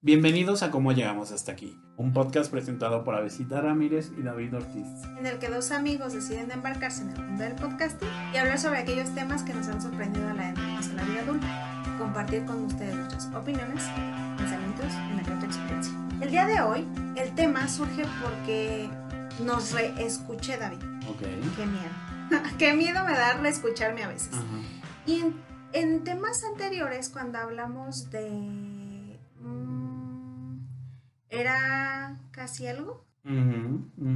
Bienvenidos 0.00 0.62
a 0.62 0.70
Cómo 0.70 0.92
Llegamos 0.92 1.32
Hasta 1.32 1.50
Aquí, 1.50 1.76
un 1.96 2.12
podcast 2.12 2.52
presentado 2.52 3.02
por 3.02 3.16
Avesita 3.16 3.60
Ramírez 3.60 4.12
y 4.16 4.22
David 4.22 4.54
Ortiz. 4.54 4.86
en 5.18 5.26
el 5.26 5.40
que 5.40 5.48
dos 5.48 5.72
amigos 5.72 6.12
deciden 6.12 6.52
embarcarse 6.52 7.02
en 7.02 7.10
el 7.10 7.20
mundo 7.20 7.42
del 7.42 7.54
podcasting 7.56 8.08
y 8.32 8.36
hablar 8.36 8.60
sobre 8.60 8.78
aquellos 8.78 9.12
temas 9.16 9.42
que 9.42 9.52
nos 9.54 9.66
han 9.66 9.82
sorprendido 9.82 10.28
a 10.28 10.34
la, 10.34 10.50
a 10.50 10.92
la 10.94 11.02
vida 11.02 11.22
adulta, 11.22 11.82
compartir 11.98 12.44
con 12.44 12.64
ustedes 12.66 12.94
nuestras 12.94 13.26
opiniones, 13.34 13.82
pensamientos 14.36 14.86
y 14.86 15.24
gran 15.24 15.44
experiencia. 15.44 15.92
El 16.20 16.30
día 16.30 16.46
de 16.46 16.60
hoy, 16.60 16.86
el 17.16 17.34
tema 17.34 17.66
surge 17.66 18.04
porque 18.22 18.88
nos 19.44 19.72
reescuché, 19.72 20.58
David. 20.58 20.78
Ok. 21.08 21.22
Qué 21.56 21.66
miedo. 21.66 22.42
Qué 22.58 22.72
miedo 22.74 23.04
me 23.04 23.14
da 23.14 23.34
reescucharme 23.34 24.04
a 24.04 24.08
veces. 24.08 24.32
Ajá. 24.34 24.44
Y 25.06 25.22
en, 25.22 25.34
en 25.72 26.04
temas 26.04 26.44
anteriores, 26.44 27.08
cuando 27.08 27.38
hablamos 27.38 28.10
de... 28.10 28.77
¿Era 31.30 32.18
casi 32.30 32.66
algo? 32.66 33.04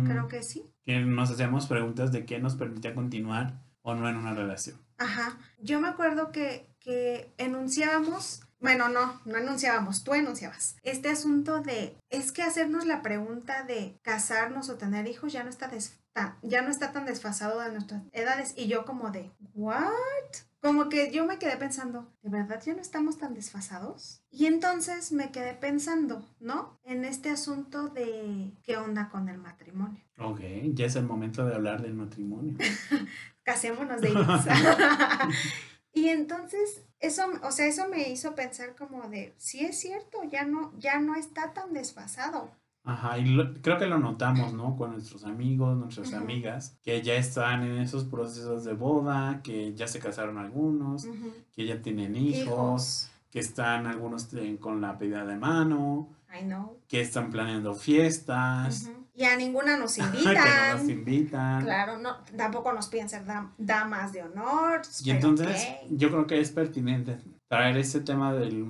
Creo 0.07 0.29
que 0.29 0.43
sí. 0.43 0.65
Que 0.85 1.01
nos 1.01 1.31
hacemos 1.31 1.67
preguntas 1.67 2.13
de 2.13 2.25
qué 2.25 2.39
nos 2.39 2.57
permitía 2.57 2.95
continuar 2.95 3.61
o 3.83 3.95
no 3.95 4.09
en 4.09 4.17
una 4.17 4.35
relación. 4.35 4.79
Ajá. 4.99 5.39
Yo 5.61 5.81
me 5.81 5.89
acuerdo 5.89 6.33
que, 6.33 6.67
que 6.81 7.33
enunciábamos, 7.39 8.43
bueno, 8.61 8.89
no, 8.89 9.21
no 9.25 9.39
enunciábamos, 9.39 10.05
tú 10.05 10.15
enunciabas. 10.15 10.77
Este 10.83 11.09
asunto 11.11 11.61
de, 11.61 11.97
es 12.11 12.33
que 12.33 12.43
hacernos 12.43 12.87
la 12.87 13.03
pregunta 13.03 13.65
de 13.65 13.99
casarnos 14.03 14.69
o 14.71 14.77
tener 14.77 15.07
hijos 15.09 15.33
ya 15.33 15.43
no 15.45 15.51
está, 15.51 15.69
des- 15.69 15.99
ya 16.43 16.63
no 16.63 16.71
está 16.71 16.93
tan 16.93 17.07
desfasado 17.07 17.61
de 17.61 17.73
nuestras 17.73 18.03
edades. 18.13 18.55
Y 18.57 18.67
yo 18.67 18.85
como 18.85 19.11
de, 19.11 19.31
¿what? 19.55 19.81
Como 20.61 20.89
que 20.89 21.11
yo 21.11 21.27
me 21.27 21.39
quedé 21.39 21.57
pensando, 21.57 22.13
¿de 22.23 22.31
verdad 22.31 22.63
ya 22.65 22.75
no 22.75 22.81
estamos 22.81 23.19
tan 23.19 23.35
desfasados? 23.35 24.23
Y 24.31 24.47
entonces 24.47 25.11
me 25.11 25.33
quedé 25.33 25.55
pensando, 25.55 26.25
¿no? 26.39 26.79
En 26.85 27.05
este 27.05 27.31
asunto 27.31 27.89
de 27.89 28.53
qué 28.63 28.77
onda 28.77 29.09
con 29.09 29.29
el 29.29 29.39
matrimonio. 29.39 30.05
Ok, 30.19 30.41
ya 30.75 30.87
es 30.87 30.95
el 30.95 31.05
momento 31.05 31.45
de 31.45 31.55
hablar 31.55 31.83
del 31.83 31.95
matrimonio. 31.95 32.57
casémonos 33.43 34.01
de 34.01 34.09
ellos. 34.09 34.45
y 35.93 36.09
entonces 36.09 36.85
eso, 37.01 37.25
o 37.43 37.51
sea, 37.51 37.67
eso 37.67 37.89
me 37.89 38.09
hizo 38.09 38.35
pensar 38.35 38.77
como 38.77 39.09
de, 39.09 39.35
sí 39.39 39.65
es 39.65 39.79
cierto, 39.79 40.23
ya 40.31 40.45
no, 40.45 40.73
ya 40.79 41.01
no 41.01 41.17
está 41.17 41.53
tan 41.53 41.73
desfasado. 41.73 42.53
Ajá, 42.85 43.17
y 43.19 43.25
lo- 43.27 43.55
creo 43.63 43.79
que 43.79 43.87
lo 43.87 43.99
notamos, 43.99 44.53
¿no? 44.55 44.77
Con 44.77 44.93
nuestros 44.93 45.25
amigos, 45.25 45.77
nuestras 45.77 46.13
amigas, 46.15 46.77
que 46.83 47.01
ya 47.03 47.15
están 47.15 47.63
en 47.63 47.79
esos 47.79 48.05
procesos 48.05 48.65
de 48.65 48.73
boda, 48.73 49.41
que 49.43 49.73
ya 49.75 49.87
se 49.87 50.01
casaron 50.01 50.37
algunos, 50.39 51.07
que 51.55 51.65
ya 51.67 51.81
tienen 51.81 52.17
hijos, 52.17 53.09
que 53.31 53.39
están 53.39 53.87
algunos 53.87 54.29
con 54.61 54.81
la 54.81 54.99
pedida 54.99 55.25
de 55.25 55.37
mano, 55.37 56.09
I 56.37 56.43
know. 56.45 56.77
que 56.89 57.01
están 57.01 57.31
planeando 57.31 57.75
fiestas. 57.75 58.91
Y 59.15 59.25
a 59.25 59.37
ninguna 59.37 59.77
nos 59.77 59.95
que 59.97 60.03
no 60.03 60.09
invitan. 60.15 60.79
nos 60.79 60.89
invitan. 60.89 61.63
Claro, 61.65 61.99
no, 61.99 62.17
tampoco 62.37 62.73
nos 62.73 62.89
piden 62.89 63.09
ser 63.09 63.25
dam- 63.27 63.53
damas 63.59 64.13
de 64.13 64.23
honor. 64.23 64.83
Y 65.05 65.05
pero 65.13 65.29
entonces 65.29 65.69
yo 65.91 66.11
creo 66.11 66.27
que 66.27 66.41
es 66.41 66.51
pertinente 66.51 67.19
traer 67.49 67.77
ese 67.77 68.01
tema 68.01 68.33
del 68.33 68.67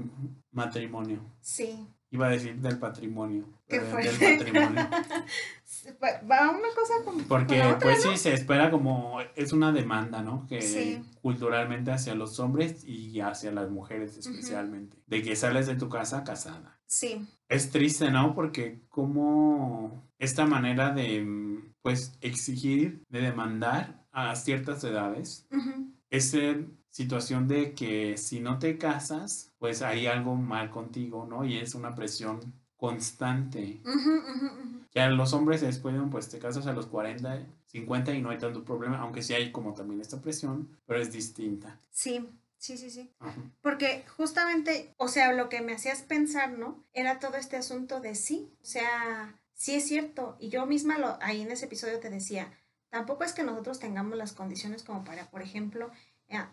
matrimonio. 0.50 1.20
Sí. 1.40 1.86
Iba 2.12 2.26
a 2.26 2.30
decir 2.30 2.54
del 2.56 2.78
patrimonio. 2.78 3.46
¿Qué 3.66 3.80
pero 3.80 3.86
fue? 3.86 4.02
Del 4.04 4.38
matrimonio. 4.38 4.88
Va 6.30 6.50
una 6.50 6.68
cosa 6.76 6.94
como 7.04 7.24
Porque 7.26 7.58
con 7.58 7.66
otra, 7.68 7.78
pues 7.80 8.04
¿no? 8.04 8.12
sí, 8.12 8.18
se 8.18 8.34
espera 8.34 8.70
como, 8.70 9.18
es 9.34 9.52
una 9.54 9.72
demanda, 9.72 10.22
¿no? 10.22 10.46
Que 10.46 10.60
Sí. 10.60 11.02
culturalmente 11.22 11.90
hacia 11.90 12.14
los 12.14 12.38
hombres 12.38 12.84
y 12.84 13.18
hacia 13.20 13.50
las 13.50 13.70
mujeres 13.70 14.18
especialmente. 14.18 14.98
De 15.06 15.22
que 15.22 15.34
sales 15.34 15.66
de 15.66 15.74
tu 15.76 15.88
casa 15.88 16.22
casada. 16.22 16.78
Sí. 16.86 17.26
Es 17.48 17.70
triste, 17.70 18.10
¿no? 18.10 18.34
Porque 18.34 18.82
como 18.90 20.06
esta 20.18 20.44
manera 20.44 20.90
de, 20.92 21.62
pues, 21.80 22.12
exigir, 22.20 23.02
de 23.08 23.22
demandar 23.22 24.04
a 24.12 24.36
ciertas 24.36 24.84
edades, 24.84 25.46
Ujú. 25.50 25.90
esa 26.10 26.54
situación 26.92 27.48
de 27.48 27.74
que 27.74 28.16
si 28.16 28.38
no 28.38 28.58
te 28.60 28.78
casas, 28.78 29.52
pues 29.58 29.82
hay 29.82 30.06
algo 30.06 30.36
mal 30.36 30.70
contigo, 30.70 31.26
¿no? 31.28 31.44
Y 31.44 31.56
es 31.56 31.74
una 31.74 31.94
presión 31.94 32.54
constante. 32.76 33.80
Ujú, 33.84 34.10
ujú, 34.10 34.46
ujú. 34.46 34.86
Que 34.90 35.00
a 35.00 35.08
los 35.08 35.32
hombres 35.32 35.62
después, 35.62 35.94
pues 36.10 36.28
te 36.28 36.38
casas 36.38 36.66
a 36.66 36.72
los 36.72 36.86
40, 36.86 37.46
50 37.66 38.12
y 38.12 38.20
no 38.20 38.28
hay 38.30 38.38
tanto 38.38 38.64
problema, 38.64 38.98
aunque 38.98 39.22
sí 39.22 39.32
hay 39.32 39.50
como 39.50 39.72
también 39.72 40.00
esta 40.00 40.20
presión, 40.20 40.68
pero 40.86 41.00
es 41.00 41.10
distinta. 41.10 41.80
Sí, 41.90 42.28
sí, 42.58 42.76
sí, 42.76 42.90
sí. 42.90 43.10
Ajá. 43.18 43.40
Porque 43.62 44.04
justamente, 44.18 44.94
o 44.98 45.08
sea, 45.08 45.32
lo 45.32 45.48
que 45.48 45.62
me 45.62 45.72
hacías 45.72 46.02
pensar, 46.02 46.58
¿no? 46.58 46.84
Era 46.92 47.20
todo 47.20 47.36
este 47.36 47.56
asunto 47.56 48.00
de 48.00 48.14
sí, 48.14 48.52
o 48.60 48.66
sea, 48.66 49.40
sí 49.54 49.74
es 49.74 49.86
cierto. 49.88 50.36
Y 50.38 50.50
yo 50.50 50.66
misma 50.66 50.98
lo, 50.98 51.16
ahí 51.22 51.40
en 51.40 51.50
ese 51.52 51.64
episodio 51.64 52.00
te 52.00 52.10
decía, 52.10 52.52
tampoco 52.90 53.24
es 53.24 53.32
que 53.32 53.44
nosotros 53.44 53.78
tengamos 53.78 54.18
las 54.18 54.32
condiciones 54.32 54.82
como 54.82 55.04
para, 55.04 55.30
por 55.30 55.40
ejemplo, 55.40 55.90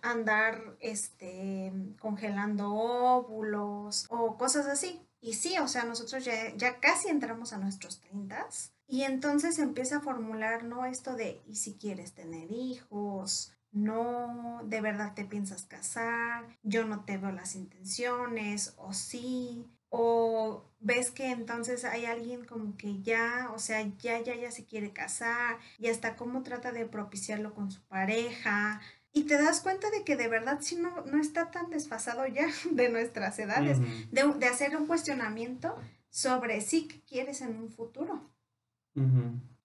andar 0.02 0.78
este, 0.80 1.72
congelando 2.00 2.74
óvulos 2.74 4.08
o 4.10 4.38
cosas 4.38 4.68
así. 4.68 5.02
Y 5.22 5.34
sí, 5.34 5.58
o 5.60 5.68
sea, 5.68 5.84
nosotros 5.84 6.24
ya, 6.24 6.56
ya 6.56 6.80
casi 6.80 7.10
entramos 7.10 7.52
a 7.52 7.58
nuestros 7.58 8.00
30 8.00 8.48
y 8.88 9.04
entonces 9.04 9.60
empieza 9.60 9.98
a 9.98 10.02
formular, 10.02 10.64
¿no? 10.64 10.86
Esto 10.86 11.16
de, 11.16 11.42
¿y 11.46 11.58
si 11.58 11.76
quieres 11.76 12.14
tener 12.14 12.52
hijos? 12.52 13.54
No, 13.72 14.62
de 14.64 14.82
verdad 14.82 15.14
te 15.14 15.26
piensas 15.26 15.64
casar, 15.64 16.46
yo 16.64 16.86
no 16.86 17.06
te 17.06 17.18
veo 17.18 17.32
las 17.32 17.56
intenciones, 17.56 18.74
o 18.78 18.94
sí, 18.94 19.68
o 19.90 20.64
ves 20.80 21.12
que 21.12 21.30
entonces 21.32 21.86
hay 21.86 22.06
alguien 22.06 22.46
como 22.46 22.78
que 22.78 23.02
ya, 23.02 23.52
o 23.54 23.60
sea, 23.60 23.82
ya, 24.00 24.20
ya, 24.22 24.36
ya 24.36 24.52
se 24.52 24.66
quiere 24.66 24.92
casar, 24.92 25.60
y 25.78 25.88
hasta 25.90 26.16
cómo 26.16 26.42
trata 26.42 26.72
de 26.72 26.88
propiciarlo 26.88 27.54
con 27.54 27.70
su 27.70 27.82
pareja, 27.84 28.82
y 29.12 29.24
te 29.24 29.42
das 29.42 29.62
cuenta 29.62 29.90
de 29.90 30.04
que 30.04 30.16
de 30.16 30.28
verdad 30.28 30.60
sí 30.62 30.76
no, 30.76 31.04
no 31.06 31.20
está 31.20 31.52
tan 31.52 31.70
desfasado 31.70 32.26
ya 32.28 32.48
de 32.72 32.90
nuestras 32.90 33.38
edades, 33.40 33.80
de, 34.12 34.34
de 34.38 34.46
hacer 34.48 34.76
un 34.76 34.88
cuestionamiento 34.88 35.76
sobre 36.10 36.62
sí 36.62 36.88
que 36.88 37.02
quieres 37.02 37.42
en 37.42 37.56
un 37.58 37.70
futuro 37.70 38.30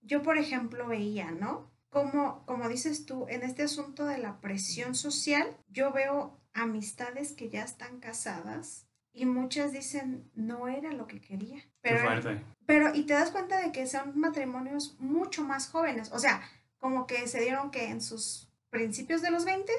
yo, 0.02 0.22
por 0.22 0.38
ejemplo, 0.38 0.86
veía, 0.86 1.30
¿no? 1.30 1.70
Como, 1.88 2.44
como 2.46 2.68
dices 2.68 3.06
tú, 3.06 3.26
en 3.28 3.42
este 3.42 3.62
asunto 3.62 4.04
de 4.06 4.18
la 4.18 4.40
presión 4.40 4.94
social, 4.94 5.56
yo 5.68 5.92
veo 5.92 6.40
amistades 6.52 7.32
que 7.32 7.48
ya 7.48 7.62
están 7.62 8.00
casadas 8.00 8.86
y 9.12 9.26
muchas 9.26 9.72
dicen, 9.72 10.30
no 10.34 10.68
era 10.68 10.92
lo 10.92 11.06
que 11.06 11.20
quería. 11.20 11.60
Qué 11.60 11.70
Pero, 11.82 12.00
fuerte. 12.00 12.44
pero, 12.66 12.94
y 12.94 13.04
te 13.04 13.14
das 13.14 13.30
cuenta 13.30 13.60
de 13.60 13.70
que 13.70 13.86
son 13.86 14.18
matrimonios 14.18 14.96
mucho 14.98 15.42
más 15.44 15.68
jóvenes, 15.68 16.10
o 16.12 16.18
sea, 16.18 16.42
como 16.78 17.06
que 17.06 17.26
se 17.28 17.40
dieron 17.40 17.70
que 17.70 17.88
en 17.88 18.00
sus 18.00 18.52
principios 18.74 19.22
de 19.22 19.30
los 19.30 19.44
20, 19.44 19.72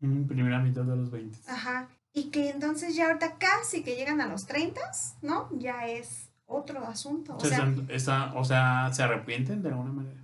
Ujú, 0.00 0.26
Primera 0.26 0.58
mitad 0.58 0.82
de 0.84 0.96
los 0.96 1.10
20. 1.10 1.38
ajá, 1.46 1.88
y 2.12 2.30
que 2.30 2.50
entonces 2.50 2.96
ya 2.96 3.06
ahorita 3.06 3.36
casi 3.38 3.82
que 3.82 3.94
llegan 3.94 4.20
a 4.20 4.26
los 4.26 4.46
30, 4.46 4.80
¿no? 5.22 5.48
Ya 5.52 5.86
es 5.86 6.30
otro 6.46 6.84
asunto. 6.86 7.36
O 7.36 7.40
sea, 7.44 8.32
o 8.34 8.44
sea, 8.44 8.90
¿se 8.92 9.02
arrepienten 9.02 9.62
de 9.62 9.68
alguna 9.68 9.92
manera? 9.92 10.20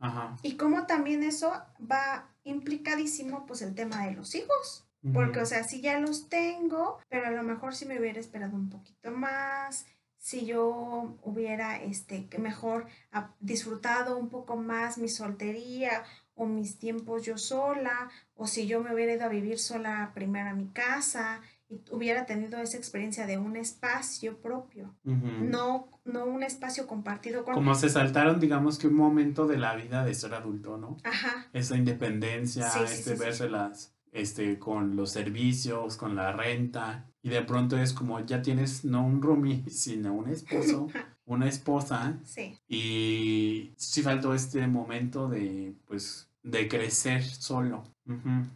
Ajá. 0.00 0.36
Y 0.42 0.56
como 0.56 0.86
también 0.86 1.22
eso 1.22 1.52
va 1.80 2.28
implicadísimo 2.44 3.46
pues 3.46 3.62
el 3.62 3.74
tema 3.74 4.06
de 4.06 4.12
los 4.12 4.34
hijos. 4.34 4.84
Porque, 5.14 5.40
o 5.40 5.46
sea, 5.46 5.62
si 5.62 5.80
ya 5.80 6.00
los 6.00 6.28
tengo, 6.28 6.98
pero 7.08 7.28
a 7.28 7.30
lo 7.30 7.42
mejor 7.44 7.74
si 7.74 7.86
me 7.86 7.98
hubiera 8.00 8.18
esperado 8.18 8.56
un 8.56 8.68
poquito 8.68 9.12
más, 9.12 9.86
si 10.18 10.44
yo 10.44 11.16
hubiera, 11.22 11.80
este, 11.80 12.28
mejor 12.38 12.86
ah, 13.12 13.30
disfrutado 13.38 14.18
un 14.18 14.28
poco 14.28 14.56
más 14.56 14.98
mi 14.98 15.08
soltería 15.08 16.02
o 16.38 16.46
mis 16.46 16.78
tiempos 16.78 17.24
yo 17.24 17.36
sola, 17.36 18.10
o 18.34 18.46
si 18.46 18.66
yo 18.66 18.82
me 18.82 18.94
hubiera 18.94 19.12
ido 19.12 19.24
a 19.24 19.28
vivir 19.28 19.58
sola 19.58 20.12
primero 20.14 20.50
a 20.50 20.54
mi 20.54 20.68
casa 20.68 21.40
y 21.68 21.80
hubiera 21.90 22.24
tenido 22.24 22.58
esa 22.60 22.78
experiencia 22.78 23.26
de 23.26 23.36
un 23.36 23.56
espacio 23.56 24.38
propio, 24.38 24.94
no, 25.02 25.88
no 26.04 26.24
un 26.24 26.42
espacio 26.42 26.86
compartido 26.86 27.44
con... 27.44 27.54
Como 27.54 27.74
se 27.74 27.90
saltaron, 27.90 28.40
digamos 28.40 28.78
que 28.78 28.86
un 28.86 28.94
momento 28.94 29.46
de 29.46 29.58
la 29.58 29.74
vida 29.74 30.04
de 30.04 30.14
ser 30.14 30.32
adulto, 30.32 30.78
¿no? 30.78 30.96
Ajá, 31.04 31.48
esa 31.52 31.76
independencia, 31.76 32.70
Sí, 32.70 32.78
este 32.84 33.10
sí, 33.10 33.16
sí. 33.16 33.22
vérselas 33.24 33.94
este, 34.12 34.58
con 34.58 34.96
los 34.96 35.10
servicios, 35.10 35.96
con 35.96 36.16
la 36.16 36.32
renta, 36.32 37.06
y 37.22 37.28
de 37.30 37.42
pronto 37.42 37.76
es 37.76 37.92
como 37.92 38.20
ya 38.24 38.40
tienes 38.42 38.84
no 38.84 39.04
un 39.04 39.20
roomie, 39.20 39.64
sino 39.68 40.14
un 40.14 40.28
esposo, 40.28 40.86
una 41.26 41.48
esposa, 41.48 42.18
sí. 42.24 42.56
y 42.68 43.74
sí 43.76 44.02
faltó 44.02 44.34
este 44.34 44.66
momento 44.66 45.28
de, 45.28 45.74
pues, 45.86 46.27
de 46.50 46.68
crecer 46.68 47.24
solo. 47.24 47.84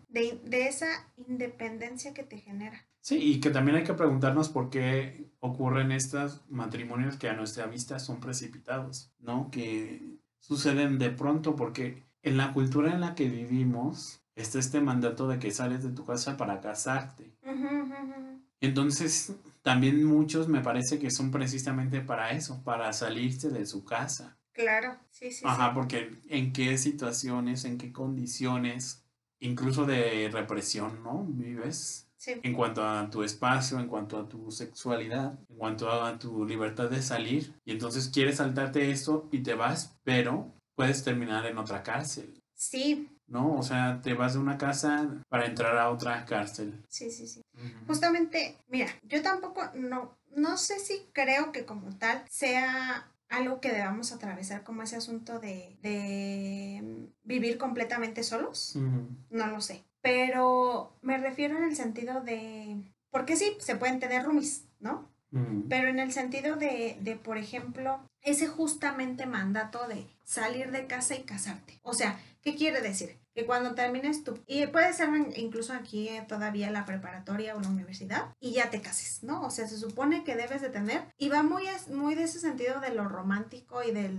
De, 0.09 0.41
de 0.44 0.69
esa 0.69 0.87
independencia 1.29 2.15
que 2.15 2.23
te 2.23 2.39
genera. 2.39 2.87
Sí, 3.00 3.17
y 3.17 3.41
que 3.41 3.50
también 3.50 3.77
hay 3.77 3.85
que 3.85 3.94
preguntarnos 3.94 4.49
por 4.49 4.71
qué 4.71 5.31
ocurren 5.41 5.93
estos 5.93 6.41
matrimonios 6.49 7.17
que 7.17 7.29
a 7.29 7.35
nuestra 7.35 7.67
vista 7.67 7.99
son 7.99 8.21
precipitados, 8.21 9.12
¿no? 9.19 9.50
Que 9.50 10.00
suceden 10.39 10.99
de 10.99 11.11
pronto 11.11 11.56
porque 11.56 12.05
en 12.23 12.37
la 12.37 12.53
cultura 12.53 12.93
en 12.93 13.00
la 13.00 13.15
que 13.15 13.29
vivimos 13.29 14.23
está 14.37 14.59
este 14.59 14.81
mandato 14.81 15.29
de 15.29 15.39
que 15.39 15.50
sales 15.50 15.83
de 15.83 15.91
tu 15.91 16.06
casa 16.06 16.37
para 16.37 16.61
casarte. 16.61 17.37
Entonces, 18.61 19.35
también 19.62 20.05
muchos 20.05 20.49
me 20.49 20.61
parece 20.61 20.99
que 20.99 21.11
son 21.11 21.31
precisamente 21.31 22.00
para 22.00 22.31
eso, 22.31 22.62
para 22.62 22.93
salirse 22.93 23.50
de 23.50 23.67
su 23.67 23.85
casa. 23.85 24.39
Claro, 24.53 24.97
sí, 25.11 25.33
sí. 25.33 25.45
Ajá, 25.47 25.73
porque 25.75 26.21
en 26.29 26.53
qué 26.53 26.77
situaciones, 26.79 27.65
en 27.65 27.79
qué 27.79 27.93
condiciones, 27.93 29.05
incluso 29.41 29.87
de 29.87 30.29
represión, 30.33 31.03
¿no? 31.03 31.25
Vives. 31.29 32.09
Sí. 32.17 32.35
En 32.45 32.55
cuanto 32.55 32.87
a 32.87 33.11
tu 33.11 33.25
espacio, 33.25 33.81
en 33.81 33.89
cuanto 33.89 34.17
a 34.17 34.29
tu 34.29 34.51
sexualidad, 34.53 35.41
en 35.49 35.57
cuanto 35.57 35.91
a 35.91 36.19
tu 36.19 36.45
libertad 36.47 36.89
de 36.89 37.03
salir. 37.03 37.53
Y 37.65 37.73
entonces 37.73 38.09
quieres 38.09 38.37
saltarte 38.37 38.93
esto 38.93 39.29
y 39.33 39.43
te 39.43 39.55
vas, 39.55 39.97
pero 40.05 40.53
puedes 40.77 41.03
terminar 41.03 41.45
en 41.47 41.59
otra 41.59 41.83
cárcel. 41.83 42.41
Sí, 42.55 43.09
¿no? 43.27 43.57
O 43.57 43.63
sea, 43.63 44.01
te 44.03 44.15
vas 44.15 44.35
de 44.35 44.39
una 44.39 44.59
casa 44.59 45.09
para 45.29 45.47
entrar 45.47 45.77
a 45.77 45.91
otra 45.91 46.25
cárcel. 46.25 46.81
sí, 46.89 47.11
sí, 47.11 47.27
sí. 47.27 47.43
Justamente, 47.87 48.59
mira, 48.69 48.89
yo 49.03 49.23
tampoco, 49.23 49.63
no, 49.75 50.17
no 50.37 50.57
sé 50.57 50.79
si 50.79 51.09
creo 51.13 51.51
que 51.51 51.65
como 51.65 51.97
tal 51.99 52.25
sea 52.31 53.11
algo 53.32 53.61
que 53.61 53.73
debamos 53.73 54.12
atravesar 54.12 54.62
como 54.62 54.82
ese 54.82 54.96
asunto 54.96 55.40
de, 55.40 55.76
de 55.82 56.81
mm, 56.82 57.06
vivir 57.25 57.58
completamente 57.58 58.23
solos. 58.23 58.76
No 59.31 59.46
lo 59.46 59.61
sé. 59.61 59.82
Pero 60.02 60.96
me 61.00 61.17
refiero 61.19 61.56
en 61.56 61.64
el 61.64 61.75
sentido 61.75 62.20
de, 62.20 62.76
porque 63.11 63.37
sí, 63.37 63.56
se 63.58 63.76
pueden 63.76 64.00
tener 64.00 64.25
roomies, 64.25 64.67
¿no? 64.81 65.11
Pero 65.70 65.88
en 65.88 65.99
el 65.99 66.12
sentido 66.12 66.56
de, 66.56 66.99
de, 67.00 67.17
por 67.17 67.38
ejemplo, 67.38 68.06
ese 68.20 68.49
justamente 68.49 69.25
mandato 69.25 69.88
de 69.88 70.06
salir 70.25 70.70
de 70.73 70.87
casa 70.87 71.14
y 71.14 71.23
casarte. 71.23 71.81
O 71.82 71.94
sea, 71.94 72.20
¿qué 72.43 72.55
quiere 72.55 72.82
decir? 72.82 73.17
Que 73.34 73.46
cuando 73.46 73.75
termines 73.75 74.25
tu... 74.25 74.43
Y 74.46 74.67
puede 74.67 74.93
ser 74.93 75.08
incluso 75.37 75.73
aquí 75.73 76.08
eh, 76.08 76.25
todavía 76.29 76.70
la 76.70 76.84
preparatoria 76.84 77.56
o 77.56 77.61
la 77.61 77.69
universidad 77.69 78.34
y 78.40 78.52
ya 78.52 78.70
te 78.70 78.82
cases, 78.82 79.23
¿no? 79.23 79.43
O 79.43 79.50
sea, 79.50 79.67
se 79.67 79.79
supone 79.79 80.25
que 80.25 80.37
debes 80.37 80.61
de 80.61 80.69
tener... 80.69 81.02
Y 81.17 81.29
va 81.29 81.43
muy, 81.43 81.64
muy 81.90 82.14
de 82.14 82.25
ese 82.25 82.40
sentido 82.40 82.81
de 82.81 82.90
lo 82.90 83.08
romántico 83.08 83.82
y 83.82 83.93
de 83.93 84.11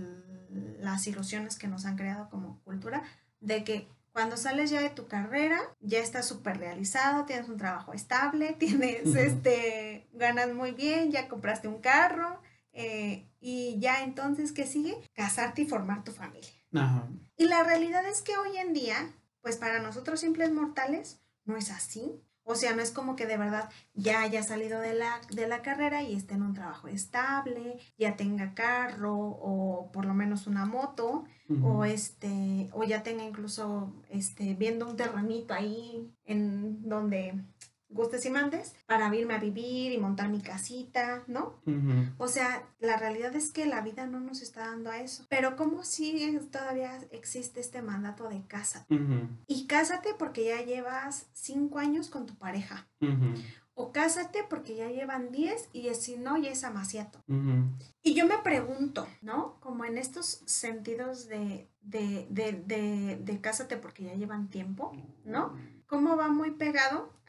las 0.80 1.06
ilusiones 1.06 1.56
que 1.56 1.68
nos 1.68 1.86
han 1.86 1.96
creado 1.96 2.28
como 2.28 2.60
cultura, 2.62 3.02
de 3.40 3.64
que 3.64 3.88
cuando 4.12 4.36
sales 4.36 4.70
ya 4.70 4.80
de 4.80 4.90
tu 4.90 5.08
carrera, 5.08 5.60
ya 5.80 5.98
estás 5.98 6.28
súper 6.28 6.58
realizado, 6.58 7.24
tienes 7.24 7.48
un 7.48 7.56
trabajo 7.56 7.92
estable, 7.92 8.52
tienes, 8.58 9.14
este, 9.16 10.08
ganas 10.12 10.54
muy 10.54 10.70
bien, 10.70 11.10
ya 11.10 11.28
compraste 11.28 11.66
un 11.66 11.80
carro, 11.80 12.40
eh, 12.72 13.28
y 13.40 13.78
ya 13.80 14.02
entonces, 14.04 14.52
¿qué 14.52 14.66
sigue? 14.66 14.96
Casarte 15.14 15.62
y 15.62 15.66
formar 15.66 16.04
tu 16.04 16.12
familia. 16.12 16.50
Ajá. 16.72 17.08
Y 17.36 17.46
la 17.46 17.64
realidad 17.64 18.06
es 18.06 18.22
que 18.22 18.36
hoy 18.36 18.56
en 18.56 18.72
día, 18.72 19.12
pues 19.40 19.56
para 19.56 19.80
nosotros 19.80 20.20
simples 20.20 20.52
mortales, 20.52 21.20
no 21.44 21.56
es 21.56 21.70
así. 21.70 22.20
O 22.46 22.54
sea, 22.54 22.76
no 22.76 22.82
es 22.82 22.90
como 22.90 23.16
que 23.16 23.26
de 23.26 23.38
verdad 23.38 23.70
ya 23.94 24.20
haya 24.20 24.42
salido 24.42 24.78
de 24.78 24.92
la, 24.92 25.18
de 25.30 25.48
la 25.48 25.62
carrera 25.62 26.02
y 26.02 26.14
esté 26.14 26.34
en 26.34 26.42
un 26.42 26.52
trabajo 26.52 26.88
estable, 26.88 27.78
ya 27.96 28.16
tenga 28.16 28.52
carro 28.52 29.16
o 29.16 29.90
por 29.92 30.04
lo 30.04 30.12
menos 30.12 30.46
una 30.46 30.66
moto, 30.66 31.24
o 31.62 31.86
este, 31.86 32.68
o 32.72 32.84
ya 32.84 33.02
tenga 33.02 33.24
incluso 33.24 33.94
este, 34.10 34.54
viendo 34.54 34.86
un 34.86 34.96
terrenito 34.96 35.54
ahí 35.54 36.14
en 36.26 36.86
donde 36.86 37.34
gustes 37.94 38.26
y 38.26 38.30
mandes 38.30 38.74
para 38.86 39.14
irme 39.14 39.34
a 39.34 39.38
vivir 39.38 39.92
y 39.92 39.98
montar 39.98 40.28
mi 40.28 40.40
casita, 40.40 41.22
¿no? 41.26 41.54
O 42.18 42.28
sea, 42.28 42.64
la 42.80 42.96
realidad 42.96 43.34
es 43.34 43.52
que 43.52 43.66
la 43.66 43.80
vida 43.80 44.06
no 44.06 44.20
nos 44.20 44.42
está 44.42 44.68
dando 44.68 44.90
a 44.90 45.00
eso. 45.00 45.24
Pero 45.28 45.56
¿cómo 45.56 45.84
si 45.84 46.38
todavía 46.50 46.98
existe 47.10 47.60
este 47.60 47.80
mandato 47.80 48.28
de 48.28 48.42
casa? 48.46 48.86
Ujú. 48.90 49.28
Y 49.46 49.66
cásate 49.66 50.10
porque 50.18 50.44
ya 50.44 50.62
llevas 50.62 51.28
cinco 51.32 51.78
años 51.78 52.08
con 52.08 52.26
tu 52.26 52.34
pareja. 52.34 52.88
O 53.76 53.90
cásate 53.90 54.44
porque 54.48 54.76
ya 54.76 54.88
llevan 54.88 55.32
10 55.32 55.70
y 55.72 55.92
si 55.94 56.16
no, 56.16 56.36
ya 56.36 56.50
es 56.50 56.62
amaciato. 56.62 57.18
Y 58.02 58.14
yo 58.14 58.26
me 58.26 58.38
pregunto, 58.38 59.06
¿no? 59.20 59.58
Como 59.60 59.84
en 59.84 59.98
estos 59.98 60.42
sentidos 60.46 61.26
de, 61.26 61.68
de, 61.82 62.26
de, 62.30 62.52
de, 62.52 63.16
de 63.16 63.40
cásate 63.40 63.76
porque 63.76 64.04
ya 64.04 64.14
llevan 64.14 64.48
tiempo, 64.48 64.96
¿no? 65.24 65.56
¿Cómo 65.94 66.16
va 66.16 66.26
muy 66.26 66.50
pegado 66.50 67.12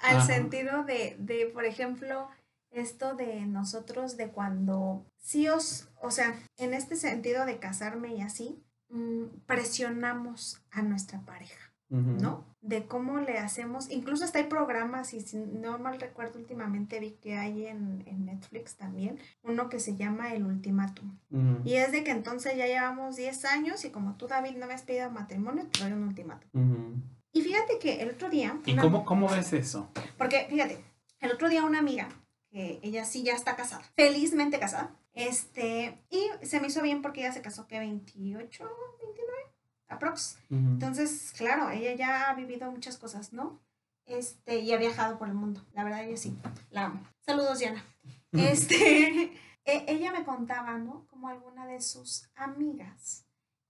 al 0.00 0.16
Ajá. 0.18 0.20
sentido 0.24 0.84
de, 0.84 1.16
de, 1.18 1.46
por 1.46 1.64
ejemplo, 1.64 2.28
esto 2.70 3.16
de 3.16 3.40
nosotros 3.46 4.16
de 4.16 4.28
cuando 4.28 5.04
sí 5.18 5.48
os, 5.48 5.88
o 6.00 6.12
sea, 6.12 6.38
en 6.56 6.72
este 6.72 6.94
sentido 6.94 7.46
de 7.46 7.58
casarme 7.58 8.14
y 8.14 8.20
así, 8.20 8.62
mm, 8.90 9.24
presionamos 9.44 10.62
a 10.70 10.82
nuestra 10.82 11.18
pareja, 11.22 11.63
¿no? 11.94 12.44
De 12.60 12.86
cómo 12.86 13.18
le 13.18 13.38
hacemos, 13.38 13.90
incluso 13.90 14.24
hasta 14.24 14.38
hay 14.38 14.46
programas, 14.46 15.12
y 15.14 15.20
si 15.20 15.36
no 15.36 15.78
mal 15.78 16.00
recuerdo 16.00 16.38
últimamente 16.38 16.98
vi 16.98 17.12
que 17.12 17.36
hay 17.36 17.66
en, 17.66 18.02
en 18.06 18.24
Netflix 18.24 18.76
también, 18.76 19.18
uno 19.42 19.68
que 19.68 19.78
se 19.78 19.96
llama 19.96 20.32
El 20.34 20.44
Ultimátum. 20.44 21.18
Y 21.64 21.74
es 21.74 21.92
de 21.92 22.04
que 22.04 22.10
entonces 22.10 22.56
ya 22.56 22.66
llevamos 22.66 23.16
10 23.16 23.44
años 23.44 23.84
y 23.84 23.90
como 23.90 24.16
tú, 24.16 24.26
David, 24.26 24.56
no 24.56 24.66
me 24.66 24.74
has 24.74 24.82
pedido 24.82 25.10
matrimonio, 25.10 25.66
te 25.70 25.80
doy 25.80 25.92
un 25.92 26.04
ultimátum. 26.04 27.02
Y 27.32 27.42
fíjate 27.42 27.78
que 27.78 28.00
el 28.00 28.10
otro 28.10 28.30
día... 28.30 28.58
¿Y 28.64 28.76
cómo, 28.76 29.04
cómo 29.04 29.28
ves 29.28 29.52
eso? 29.52 29.90
Porque, 30.16 30.46
fíjate, 30.48 30.78
el 31.20 31.32
otro 31.32 31.48
día 31.48 31.64
una 31.64 31.80
amiga, 31.80 32.08
que 32.50 32.78
ella 32.82 33.04
sí 33.04 33.24
ya 33.24 33.34
está 33.34 33.56
casada, 33.56 33.82
felizmente 33.96 34.58
casada, 34.58 34.94
este, 35.14 35.98
y 36.10 36.46
se 36.46 36.60
me 36.60 36.66
hizo 36.66 36.82
bien 36.82 37.02
porque 37.02 37.20
ella 37.20 37.32
se 37.32 37.42
casó, 37.42 37.66
que 37.66 37.78
28, 37.78 38.64
29, 39.00 39.42
aprox. 39.88 40.38
Ujú. 40.50 40.56
Entonces, 40.58 41.32
claro, 41.36 41.70
ella 41.70 41.94
ya 41.94 42.30
ha 42.30 42.34
vivido 42.34 42.70
muchas 42.70 42.98
cosas, 42.98 43.32
¿no? 43.32 43.60
Este, 44.06 44.58
y 44.58 44.72
ha 44.72 44.76
viajado 44.76 45.18
por 45.18 45.28
el 45.28 45.34
mundo, 45.34 45.64
la 45.72 45.84
verdad, 45.84 46.06
yo 46.06 46.16
sí, 46.16 46.36
la 46.70 46.86
amo. 46.86 47.02
Saludos, 47.20 47.58
Diana. 47.58 47.84
Este, 48.32 49.32
e- 49.64 49.84
ella 49.86 50.12
me 50.12 50.24
contaba, 50.24 50.76
¿no? 50.76 51.06
Como 51.06 51.28
alguna 51.28 51.66
de 51.66 51.80
sus 51.80 52.28
amigas, 52.34 53.26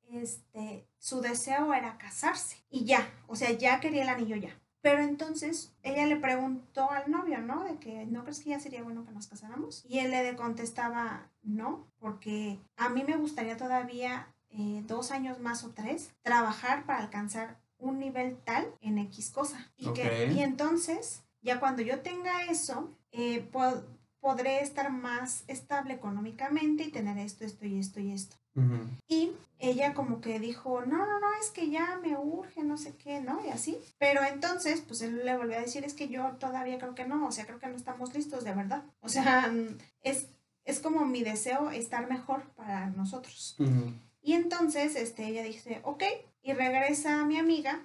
este, 0.09 0.89
su 0.99 1.21
deseo 1.21 1.75
era 1.75 1.99
casarse 1.99 2.65
y 2.71 2.85
ya, 2.85 3.07
o 3.27 3.37
sea, 3.37 3.51
ya 3.53 3.81
quería 3.81 4.03
el 4.03 4.09
anillo 4.09 4.37
ya. 4.37 4.59
Pero 4.81 5.03
entonces 5.03 5.75
ella 5.83 6.05
le 6.07 6.17
preguntó 6.17 6.91
al 6.91 7.11
novio, 7.11 7.41
¿no? 7.41 7.65
De 7.65 7.79
que 7.79 8.05
no 8.05 8.23
crees 8.23 8.41
que 8.41 8.51
ya 8.51 8.61
sería 8.61 8.83
bueno 8.83 9.07
que 9.07 9.13
nos 9.13 9.27
casáramos. 9.29 9.83
Y 9.89 10.01
él 10.01 10.11
le 10.11 10.37
contestaba, 10.37 11.31
no, 11.43 11.91
porque 11.99 12.59
a 12.77 12.91
mí 12.91 13.03
me 13.03 13.17
gustaría 13.17 13.57
todavía 13.57 14.34
eh, 14.57 14.83
dos 14.87 15.11
años 15.11 15.41
más 15.41 15.65
o 15.65 15.71
tres 15.71 16.11
trabajar 16.23 16.87
para 16.87 17.01
alcanzar 17.01 17.59
un 17.79 17.99
nivel 17.99 18.37
tal 18.45 18.67
en 18.81 18.99
X 18.99 19.31
cosa. 19.31 19.71
Y, 19.77 19.93
que, 19.93 20.27
Ok. 20.29 20.33
y 20.37 20.41
entonces, 20.43 21.23
ya 21.43 21.61
cuando 21.61 21.83
yo 21.83 22.01
tenga 22.01 22.45
eso, 22.45 22.91
eh, 23.13 23.41
po- 23.53 23.83
podré 24.21 24.63
estar 24.63 24.91
más 24.91 25.45
estable 25.49 25.93
económicamente 25.95 26.85
y 26.85 26.91
tener 26.91 27.19
esto, 27.19 27.45
esto 27.45 27.67
y 27.67 27.79
esto 27.79 28.01
y 28.01 28.13
esto. 28.13 28.37
Ujú. 28.57 28.79
Y 29.09 29.33
ella 29.59 29.93
como 29.93 30.21
que 30.21 30.39
dijo, 30.41 30.83
no, 30.87 30.99
no, 30.99 31.21
no, 31.21 31.27
es 31.41 31.51
que 31.51 31.69
ya 31.69 31.99
me 32.03 32.17
urge, 32.17 32.63
no 32.63 32.79
sé 32.79 32.95
qué, 32.97 33.21
¿no? 33.21 33.45
Y 33.45 33.51
así. 33.51 33.77
Pero 33.99 34.23
entonces, 34.25 34.81
pues 34.81 35.03
él 35.03 35.25
le 35.27 35.37
volvió 35.37 35.59
a 35.59 35.61
decir, 35.61 35.85
es 35.85 35.93
que 35.93 36.09
yo 36.09 36.37
todavía 36.39 36.79
creo 36.79 36.95
que 36.95 37.05
no, 37.07 37.27
o 37.27 37.33
sea, 37.33 37.45
creo 37.45 37.59
que 37.59 37.67
no 37.67 37.77
estamos 37.77 38.15
listos 38.15 38.45
de 38.45 38.55
verdad. 38.55 38.85
O 39.01 39.09
sea, 39.11 39.53
es, 40.03 40.29
es 40.65 40.79
como 40.81 41.05
mi 41.05 41.23
deseo 41.23 41.71
estar 41.71 42.09
mejor 42.09 42.45
para 42.55 42.87
nosotros. 42.87 43.57
Ujú. 43.59 43.93
Y 44.25 44.33
entonces, 44.33 44.97
este, 44.97 45.27
ella 45.27 45.43
dice, 45.43 45.83
ok, 45.85 46.03
y 46.41 46.55
regresa 46.55 47.21
a 47.21 47.27
mi 47.27 47.37
amiga, 47.39 47.85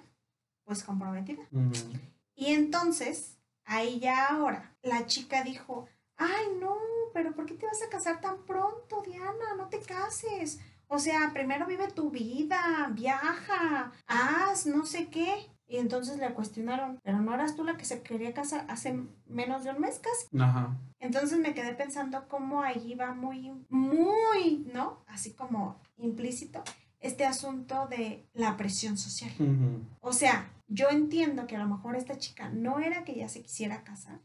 pues 0.64 0.82
comprometida. 0.82 1.46
Y 2.34 2.54
entonces, 2.54 3.36
ahí 3.66 4.00
ya 4.00 4.28
ahora, 4.28 4.74
la 4.82 5.04
chica 5.04 5.42
dijo, 5.42 5.86
ay 6.16 6.46
no, 6.58 6.78
pero 7.12 7.34
¿por 7.34 7.44
qué 7.44 7.54
te 7.54 7.66
vas 7.66 7.82
a 7.82 7.90
casar 7.90 8.22
tan 8.22 8.42
pronto, 8.46 9.02
Diana? 9.02 9.54
No 9.58 9.68
te 9.68 9.80
cases. 9.80 10.60
O 10.88 10.98
sea, 10.98 11.30
primero 11.34 11.66
vive 11.66 11.88
tu 11.88 12.10
vida, 12.10 12.90
viaja, 12.92 13.92
haz 14.06 14.64
no 14.64 14.86
sé 14.86 15.08
qué. 15.08 15.46
Y 15.70 15.76
entonces 15.76 16.18
le 16.18 16.34
cuestionaron, 16.34 16.98
pero 17.04 17.20
no 17.20 17.32
eras 17.32 17.54
tú 17.54 17.62
la 17.62 17.76
que 17.76 17.84
se 17.84 18.02
quería 18.02 18.34
casar 18.34 18.66
hace 18.68 19.00
menos 19.26 19.62
de 19.62 19.70
un 19.70 19.80
mes 19.80 20.00
casi. 20.00 20.42
Ajá. 20.42 20.76
Entonces 20.98 21.38
me 21.38 21.54
quedé 21.54 21.74
pensando 21.74 22.26
cómo 22.26 22.62
allí 22.62 22.96
va 22.96 23.14
muy, 23.14 23.52
muy, 23.68 24.66
¿no? 24.74 25.04
Así 25.06 25.32
como 25.32 25.80
implícito 25.96 26.64
este 26.98 27.24
asunto 27.24 27.86
de 27.86 28.28
la 28.34 28.56
presión 28.56 28.98
social. 28.98 29.30
O 30.00 30.12
sea, 30.12 30.50
yo 30.66 30.88
entiendo 30.90 31.46
que 31.46 31.54
a 31.54 31.60
lo 31.60 31.68
mejor 31.68 31.94
esta 31.94 32.18
chica 32.18 32.50
no 32.50 32.80
era 32.80 33.04
que 33.04 33.14
ya 33.14 33.28
se 33.28 33.42
quisiera 33.42 33.84
casar, 33.84 34.20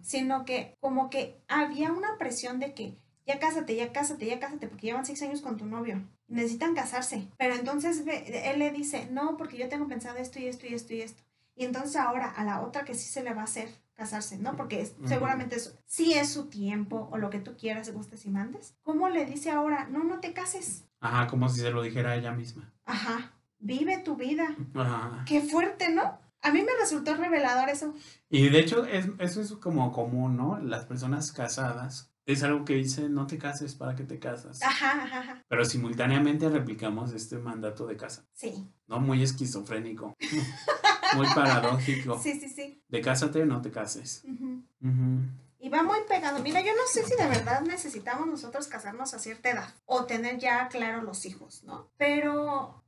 sino 0.00 0.46
que 0.46 0.76
como 0.80 1.10
que 1.10 1.42
había 1.48 1.92
una 1.92 2.16
presión 2.18 2.60
de 2.60 2.72
que 2.72 2.98
ya 3.26 3.38
cásate, 3.38 3.76
ya 3.76 3.92
cásate, 3.92 4.26
ya 4.26 4.38
cásate, 4.40 4.68
porque 4.68 4.86
llevan 4.88 5.06
seis 5.06 5.22
años 5.22 5.40
con 5.40 5.56
tu 5.56 5.64
novio. 5.66 6.02
Necesitan 6.28 6.74
casarse. 6.74 7.28
Pero 7.38 7.54
entonces 7.54 8.02
él 8.06 8.58
le 8.58 8.70
dice, 8.70 9.08
no, 9.10 9.36
porque 9.36 9.58
yo 9.58 9.68
tengo 9.68 9.86
pensado 9.88 10.18
esto 10.18 10.38
y 10.38 10.46
esto 10.46 10.66
y 10.66 10.74
esto 10.74 10.94
y 10.94 11.02
esto. 11.02 11.22
Y 11.54 11.64
entonces 11.64 11.96
ahora 11.96 12.30
a 12.30 12.44
la 12.44 12.62
otra 12.62 12.84
que 12.84 12.94
sí 12.94 13.08
se 13.10 13.22
le 13.22 13.34
va 13.34 13.42
a 13.42 13.44
hacer 13.44 13.68
casarse, 13.94 14.38
¿no? 14.38 14.56
Porque 14.56 14.80
es- 14.80 14.94
seguramente 15.06 15.56
es, 15.56 15.78
sí 15.86 16.14
es 16.14 16.30
su 16.32 16.46
tiempo 16.48 17.08
o 17.12 17.18
lo 17.18 17.28
que 17.30 17.40
tú 17.40 17.54
quieras, 17.56 17.92
gustes 17.92 18.24
y 18.24 18.30
mandes. 18.30 18.74
¿Cómo 18.82 19.08
le 19.10 19.26
dice 19.26 19.50
ahora, 19.50 19.86
no, 19.90 20.02
no 20.02 20.18
te 20.20 20.32
cases? 20.32 20.84
Ajá, 21.00 21.26
como 21.26 21.48
si 21.50 21.60
se 21.60 21.70
lo 21.70 21.82
dijera 21.82 22.16
ella 22.16 22.32
misma. 22.32 22.72
Ajá, 22.86 23.32
vive 23.58 23.98
tu 23.98 24.16
vida. 24.16 24.56
Ajá. 24.74 25.24
Qué 25.26 25.42
fuerte, 25.42 25.90
¿no? 25.90 26.18
A 26.40 26.50
mí 26.50 26.62
me 26.62 26.72
resultó 26.80 27.14
revelador 27.14 27.68
eso. 27.68 27.94
Y 28.30 28.48
de 28.48 28.58
hecho, 28.60 28.84
es, 28.86 29.08
eso 29.18 29.40
es 29.42 29.52
como 29.52 29.92
común, 29.92 30.36
¿no? 30.36 30.58
Las 30.58 30.86
personas 30.86 31.30
casadas. 31.30 32.11
Es 32.24 32.42
algo 32.44 32.64
que 32.64 32.74
dice, 32.74 33.08
no 33.08 33.26
te 33.26 33.36
cases, 33.36 33.74
¿para 33.74 33.96
qué 33.96 34.04
te 34.04 34.18
casas? 34.20 34.62
Ajá, 34.62 35.02
ajá, 35.02 35.18
ajá. 35.20 35.44
Pero 35.48 35.64
simultáneamente 35.64 36.48
replicamos 36.48 37.12
este 37.12 37.38
mandato 37.38 37.86
de 37.86 37.96
casa, 37.96 38.24
Sí. 38.32 38.68
¿no? 38.86 39.00
Muy 39.00 39.22
esquizofrénico, 39.22 40.14
muy 41.16 41.26
paradójico. 41.34 42.18
Sí, 42.22 42.38
sí, 42.38 42.48
sí. 42.48 42.82
De 42.88 43.00
cásate 43.00 43.42
o 43.42 43.46
no 43.46 43.60
te 43.60 43.70
cases. 43.70 44.22
Ujú. 44.24 45.20
Y 45.58 45.68
va 45.68 45.82
muy 45.84 45.98
pegado. 46.08 46.40
Mira, 46.42 46.60
yo 46.60 46.72
no 46.74 46.82
sé 46.92 47.04
si 47.04 47.14
de 47.16 47.26
verdad 47.28 47.60
necesitamos 47.62 48.26
nosotros 48.26 48.66
casarnos 48.66 49.14
a 49.14 49.18
cierta 49.20 49.50
edad 49.50 49.68
o 49.86 50.04
tener 50.06 50.38
ya 50.38 50.68
claro 50.68 51.02
los 51.02 51.24
hijos, 51.24 51.62
¿no? 51.64 51.88
Pero... 51.96 52.82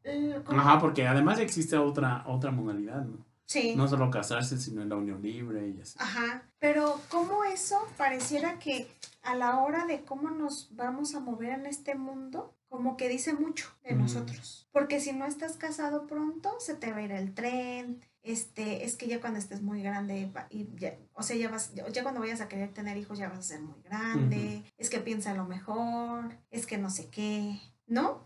como- 0.44 0.60
Ajá, 0.60 0.80
porque 0.80 1.06
además 1.06 1.38
existe 1.38 1.76
otra, 1.76 2.24
otra 2.26 2.50
modalidad, 2.50 3.04
¿no? 3.04 3.24
Sí. 3.46 3.74
No 3.76 3.86
solo 3.86 4.10
casarse, 4.10 4.58
sino 4.58 4.82
en 4.82 4.88
la 4.88 4.96
unión 4.96 5.22
libre 5.22 5.68
y 5.68 5.80
así. 5.80 5.96
Ajá. 6.00 6.42
Pero 6.58 7.00
cómo 7.10 7.44
eso 7.44 7.76
pareciera 7.96 8.58
que 8.58 8.88
a 9.24 9.34
la 9.34 9.58
hora 9.62 9.86
de 9.86 10.04
cómo 10.04 10.30
nos 10.30 10.74
vamos 10.76 11.14
a 11.14 11.20
mover 11.20 11.50
en 11.50 11.66
este 11.66 11.94
mundo, 11.94 12.56
como 12.68 12.96
que 12.96 13.08
dice 13.08 13.32
mucho 13.34 13.66
de 13.84 13.94
nosotros. 13.94 14.68
Porque 14.72 15.00
si 15.00 15.12
no 15.12 15.26
estás 15.26 15.56
casado 15.56 16.06
pronto, 16.06 16.54
se 16.58 16.74
te 16.74 16.90
va 16.92 16.98
a 16.98 17.02
ir 17.02 17.12
el 17.12 17.34
tren. 17.34 18.04
Este, 18.22 18.84
es 18.84 18.96
que 18.96 19.06
ya 19.06 19.20
cuando 19.20 19.38
estés 19.38 19.60
muy 19.62 19.82
grande, 19.82 20.30
va- 20.34 20.46
y 20.50 20.66
ya, 20.76 20.96
o 21.12 21.22
sea, 21.22 21.36
ya 21.36 21.50
vas, 21.50 21.74
ya 21.74 22.02
cuando 22.02 22.20
vayas 22.20 22.40
a 22.40 22.48
querer 22.48 22.72
tener 22.72 22.96
hijos, 22.96 23.18
ya 23.18 23.28
vas 23.28 23.38
a 23.38 23.42
ser 23.42 23.60
muy 23.60 23.80
grande. 23.82 24.64
Es 24.78 24.88
que 24.90 24.98
piensa 25.00 25.34
lo 25.34 25.44
mejor, 25.44 26.36
es 26.50 26.66
que 26.66 26.78
no 26.78 26.88
sé 26.88 27.10
qué, 27.10 27.60
¿no? 27.86 28.24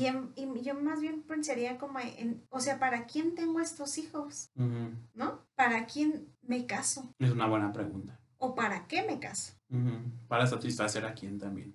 Y, 0.00 0.06
en- 0.06 0.32
y 0.34 0.62
yo 0.62 0.74
más 0.74 1.00
bien 1.00 1.22
pensaría 1.22 1.76
como 1.76 2.00
en, 2.00 2.42
o 2.48 2.58
sea, 2.60 2.78
¿para 2.78 3.04
quién 3.06 3.34
tengo 3.34 3.60
estos 3.60 3.98
hijos? 3.98 4.50
¿No? 5.14 5.40
¿Para 5.56 5.84
quién 5.86 6.34
me 6.42 6.64
caso? 6.66 7.14
Es 7.18 7.30
una 7.30 7.46
buena 7.46 7.70
pregunta. 7.72 8.18
¿O 8.38 8.54
para 8.54 8.86
qué 8.88 9.02
me 9.04 9.20
caso? 9.20 9.52
Para 10.28 10.46
satisfacer 10.46 11.04
a 11.04 11.14
quién 11.14 11.38
también. 11.38 11.74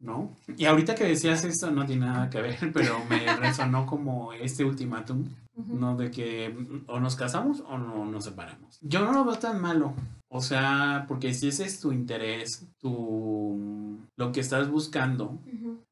¿no? 0.00 0.36
Y 0.56 0.64
ahorita 0.64 0.94
que 0.94 1.04
decías 1.04 1.44
esto 1.44 1.70
no 1.70 1.84
tiene 1.84 2.06
nada 2.06 2.30
que 2.30 2.40
ver, 2.40 2.58
pero 2.72 3.04
me 3.08 3.36
resonó 3.36 3.86
como 3.86 4.32
este 4.32 4.64
ultimátum. 4.64 5.24
¿no? 5.54 5.96
De 5.96 6.10
que 6.10 6.56
o 6.86 6.98
nos 6.98 7.16
casamos 7.16 7.60
o 7.60 7.76
no 7.76 8.06
nos 8.06 8.24
separamos. 8.24 8.78
Yo 8.80 9.04
no 9.04 9.12
lo 9.12 9.24
veo 9.24 9.38
tan 9.38 9.60
malo, 9.60 9.94
o 10.28 10.40
sea, 10.40 11.04
porque 11.06 11.34
si 11.34 11.48
ese 11.48 11.64
es 11.64 11.78
tu 11.78 11.92
interés, 11.92 12.66
tu 12.78 13.98
lo 14.16 14.32
que 14.32 14.40
estás 14.40 14.70
buscando, 14.70 15.38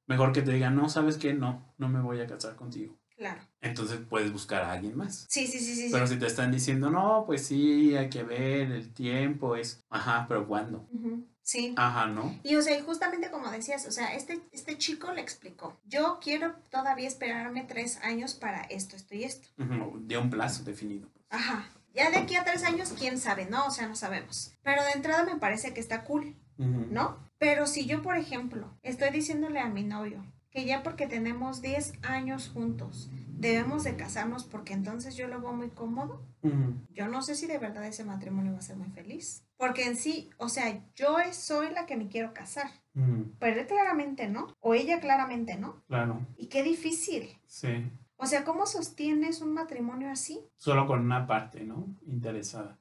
mejor 0.06 0.32
que 0.32 0.42
te 0.42 0.52
digan, 0.52 0.76
no, 0.76 0.88
sabes 0.88 1.18
qué, 1.18 1.34
no, 1.34 1.62
no 1.76 1.88
me 1.88 2.00
voy 2.00 2.20
a 2.20 2.26
casar 2.26 2.56
contigo. 2.56 2.96
Claro. 3.20 3.42
Entonces 3.60 4.00
puedes 4.08 4.32
buscar 4.32 4.62
a 4.62 4.72
alguien 4.72 4.96
más. 4.96 5.26
Sí, 5.28 5.46
sí, 5.46 5.58
sí, 5.58 5.74
sí. 5.74 5.82
sí. 5.82 5.92
Pero 5.92 6.06
si 6.06 6.18
te 6.18 6.24
están 6.26 6.50
diciendo, 6.50 6.88
no, 6.88 7.24
pues 7.26 7.44
sí, 7.44 7.94
hay 7.94 8.08
que 8.08 8.22
ver, 8.22 8.72
el 8.72 8.94
tiempo 8.94 9.56
es, 9.56 9.84
ajá, 9.90 10.24
pero 10.26 10.48
¿cuándo? 10.48 10.88
Ujú. 10.90 11.26
Sí. 11.42 11.74
Ajá, 11.76 12.06
¿no? 12.06 12.40
Y 12.42 12.56
o 12.56 12.62
sea, 12.62 12.78
y 12.78 12.80
justamente 12.80 13.30
como 13.30 13.50
decías, 13.50 13.86
o 13.86 13.90
sea, 13.90 14.14
este, 14.14 14.40
este 14.52 14.78
chico 14.78 15.12
le 15.12 15.20
explicó, 15.20 15.78
yo 15.84 16.18
quiero 16.22 16.54
todavía 16.70 17.08
esperarme 17.08 17.64
tres 17.64 17.98
años 18.02 18.32
para 18.32 18.62
esto, 18.62 18.96
esto 18.96 19.14
y 19.14 19.24
esto. 19.24 19.48
Ujú, 19.58 20.00
De 20.00 20.16
un 20.16 20.30
plazo 20.30 20.64
definido. 20.64 21.10
Ajá. 21.28 21.68
Ya 21.92 22.10
de 22.10 22.16
aquí 22.16 22.36
a 22.36 22.44
tres 22.44 22.64
años, 22.64 22.94
quién 22.98 23.18
sabe, 23.18 23.44
¿no? 23.44 23.66
O 23.66 23.70
sea, 23.70 23.86
no 23.86 23.96
sabemos. 23.96 24.54
Pero 24.62 24.82
de 24.82 24.92
entrada 24.92 25.24
me 25.24 25.38
parece 25.38 25.74
que 25.74 25.80
está 25.80 26.04
cool. 26.04 26.36
¿no? 26.56 27.18
Pero 27.38 27.66
si 27.66 27.86
yo, 27.86 28.02
por 28.02 28.16
ejemplo, 28.16 28.78
estoy 28.82 29.10
diciéndole 29.10 29.60
a 29.60 29.68
mi 29.68 29.82
novio 29.82 30.24
que 30.50 30.64
ya 30.64 30.82
porque 30.82 31.06
tenemos 31.06 31.62
10 31.62 31.94
años 32.02 32.48
juntos, 32.48 33.10
debemos 33.38 33.84
de 33.84 33.96
casarnos 33.96 34.44
porque 34.44 34.72
entonces 34.72 35.16
yo 35.16 35.28
lo 35.28 35.40
veo 35.40 35.52
muy 35.52 35.70
cómodo, 35.70 36.22
yo 36.92 37.08
no 37.08 37.22
sé 37.22 37.34
si 37.34 37.46
de 37.46 37.58
verdad 37.58 37.84
ese 37.86 38.04
matrimonio 38.04 38.52
va 38.52 38.58
a 38.58 38.62
ser 38.62 38.76
muy 38.76 38.88
feliz. 38.90 39.44
Porque 39.56 39.86
en 39.86 39.96
sí, 39.96 40.30
o 40.38 40.48
sea, 40.48 40.82
yo 40.94 41.16
soy 41.32 41.70
la 41.70 41.86
que 41.86 41.96
me 41.96 42.08
quiero 42.08 42.32
casar, 42.32 42.70
pero 43.38 43.60
él 43.60 43.66
claramente 43.66 44.28
no, 44.28 44.56
o 44.60 44.74
ella 44.74 45.00
claramente 45.00 45.56
no. 45.56 45.82
Claro, 45.86 46.26
Y 46.36 46.46
qué 46.46 46.62
difícil. 46.62 47.28
sí. 47.46 47.90
O 48.22 48.26
sea, 48.26 48.44
¿cómo 48.44 48.66
sostienes 48.66 49.40
un 49.40 49.54
matrimonio 49.54 50.10
así? 50.10 50.42
Solo 50.58 50.86
con 50.86 51.00
una 51.00 51.26
parte, 51.26 51.64
¿no? 51.64 51.86
Interesada. 52.06 52.78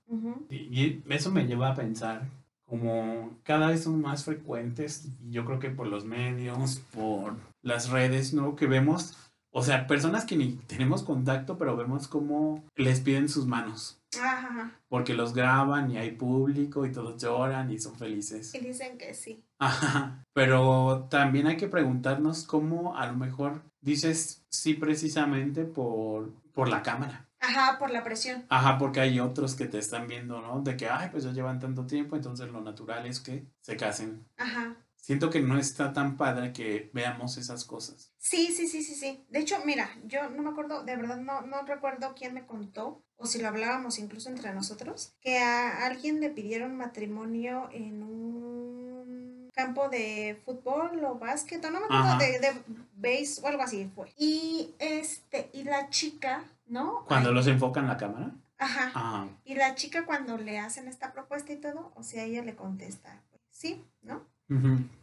Y, 0.49 0.55
y 0.57 1.01
eso 1.07 1.31
me 1.31 1.47
lleva 1.47 1.69
a 1.69 1.75
pensar 1.75 2.27
como 2.69 3.31
cada 3.43 3.67
vez 3.67 3.83
son 3.83 3.99
más 4.01 4.25
frecuentes, 4.25 5.09
yo 5.29 5.43
creo 5.45 5.59
que 5.59 5.71
por 5.71 5.87
los 5.87 6.05
medios, 6.05 6.81
por 6.93 7.35
las 7.61 7.89
redes, 7.89 8.33
¿no? 8.33 8.55
Que 8.55 8.67
vemos, 8.67 9.17
o 9.51 9.63
sea, 9.63 9.87
personas 9.87 10.25
que 10.25 10.35
ni 10.35 10.53
tenemos 10.67 11.03
contacto, 11.03 11.57
pero 11.57 11.75
vemos 11.75 12.07
cómo 12.07 12.63
les 12.75 13.01
piden 13.01 13.29
sus 13.29 13.45
manos. 13.45 14.01
Ajá. 14.21 14.71
Porque 14.87 15.13
los 15.13 15.33
graban 15.33 15.91
y 15.91 15.97
hay 15.97 16.11
público 16.11 16.85
y 16.85 16.91
todos 16.91 17.21
lloran 17.21 17.71
y 17.71 17.79
son 17.79 17.95
felices. 17.95 18.53
Y 18.55 18.59
dicen 18.59 18.97
que 18.97 19.13
sí. 19.13 19.43
Ajá, 19.59 20.23
pero 20.33 21.07
también 21.09 21.47
hay 21.47 21.57
que 21.57 21.67
preguntarnos 21.67 22.43
cómo 22.43 22.97
a 22.97 23.05
lo 23.07 23.13
mejor 23.13 23.61
dices 23.81 24.45
sí 24.49 24.73
precisamente 24.73 25.65
por, 25.65 26.33
por 26.53 26.69
la 26.69 26.81
cámara. 26.81 27.27
Ajá, 27.41 27.79
por 27.79 27.89
la 27.91 28.03
presión. 28.03 28.45
Ajá, 28.49 28.77
porque 28.77 28.99
hay 28.99 29.19
otros 29.19 29.55
que 29.55 29.67
te 29.67 29.77
están 29.77 30.07
viendo, 30.07 30.41
¿no? 30.41 30.61
De 30.61 30.75
que, 30.75 30.89
ay, 30.89 31.09
pues 31.09 31.23
ya 31.23 31.31
llevan 31.31 31.59
tanto 31.59 31.85
tiempo, 31.85 32.15
entonces 32.15 32.49
lo 32.51 32.61
natural 32.61 33.05
es 33.05 33.21
que 33.21 33.45
se 33.61 33.77
casen. 33.77 34.25
Ajá. 34.37 34.75
Siento 35.01 35.29
que 35.29 35.41
no 35.41 35.57
está 35.57 35.91
tan 35.93 36.17
padre 36.17 36.53
que 36.53 36.91
veamos 36.93 37.37
esas 37.37 37.65
cosas. 37.65 38.13
Sí, 38.17 38.53
sí, 38.53 38.67
sí, 38.67 38.83
sí, 38.83 38.93
sí. 38.93 39.25
De 39.29 39.39
hecho, 39.39 39.55
mira, 39.65 39.89
yo 40.05 40.29
no 40.29 40.43
me 40.43 40.49
acuerdo, 40.49 40.83
de 40.83 40.95
verdad 40.95 41.17
no, 41.17 41.41
no 41.41 41.63
recuerdo 41.63 42.13
quién 42.15 42.33
me 42.33 42.45
contó, 42.45 43.03
o 43.17 43.25
si 43.25 43.41
lo 43.41 43.47
hablábamos 43.47 43.97
incluso 43.97 44.29
entre 44.29 44.53
nosotros, 44.53 45.13
que 45.19 45.39
a 45.39 45.85
alguien 45.85 46.19
le 46.19 46.29
pidieron 46.29 46.77
matrimonio 46.77 47.69
en 47.71 48.03
un 48.03 49.49
campo 49.53 49.89
de 49.89 50.39
fútbol 50.45 51.03
o 51.03 51.15
básquet, 51.15 51.63
o 51.65 51.71
no 51.71 51.79
me 51.79 51.85
acuerdo, 51.85 52.05
Ajá. 52.05 52.17
de, 52.19 52.39
de 52.39 52.53
base 52.93 53.41
o 53.41 53.47
algo 53.47 53.63
así 53.63 53.89
fue. 53.95 54.13
Y 54.15 54.75
este, 54.79 55.49
y 55.53 55.63
la 55.63 55.89
chica, 55.89 56.43
¿no? 56.67 57.03
Cuando 57.07 57.29
Ay, 57.29 57.35
los 57.35 57.47
enfocan 57.47 57.87
la 57.87 57.97
cámara. 57.97 58.31
Ajá. 58.57 58.91
Ajá. 58.93 59.27
Y 59.43 59.55
la 59.55 59.75
chica 59.75 60.05
cuando 60.05 60.37
le 60.37 60.59
hacen 60.59 60.87
esta 60.87 61.13
propuesta 61.13 61.51
y 61.51 61.57
todo, 61.57 61.91
o 61.95 62.03
sea, 62.03 62.23
ella 62.25 62.43
le 62.43 62.55
contesta, 62.55 63.23
pues, 63.31 63.41
sí, 63.49 63.83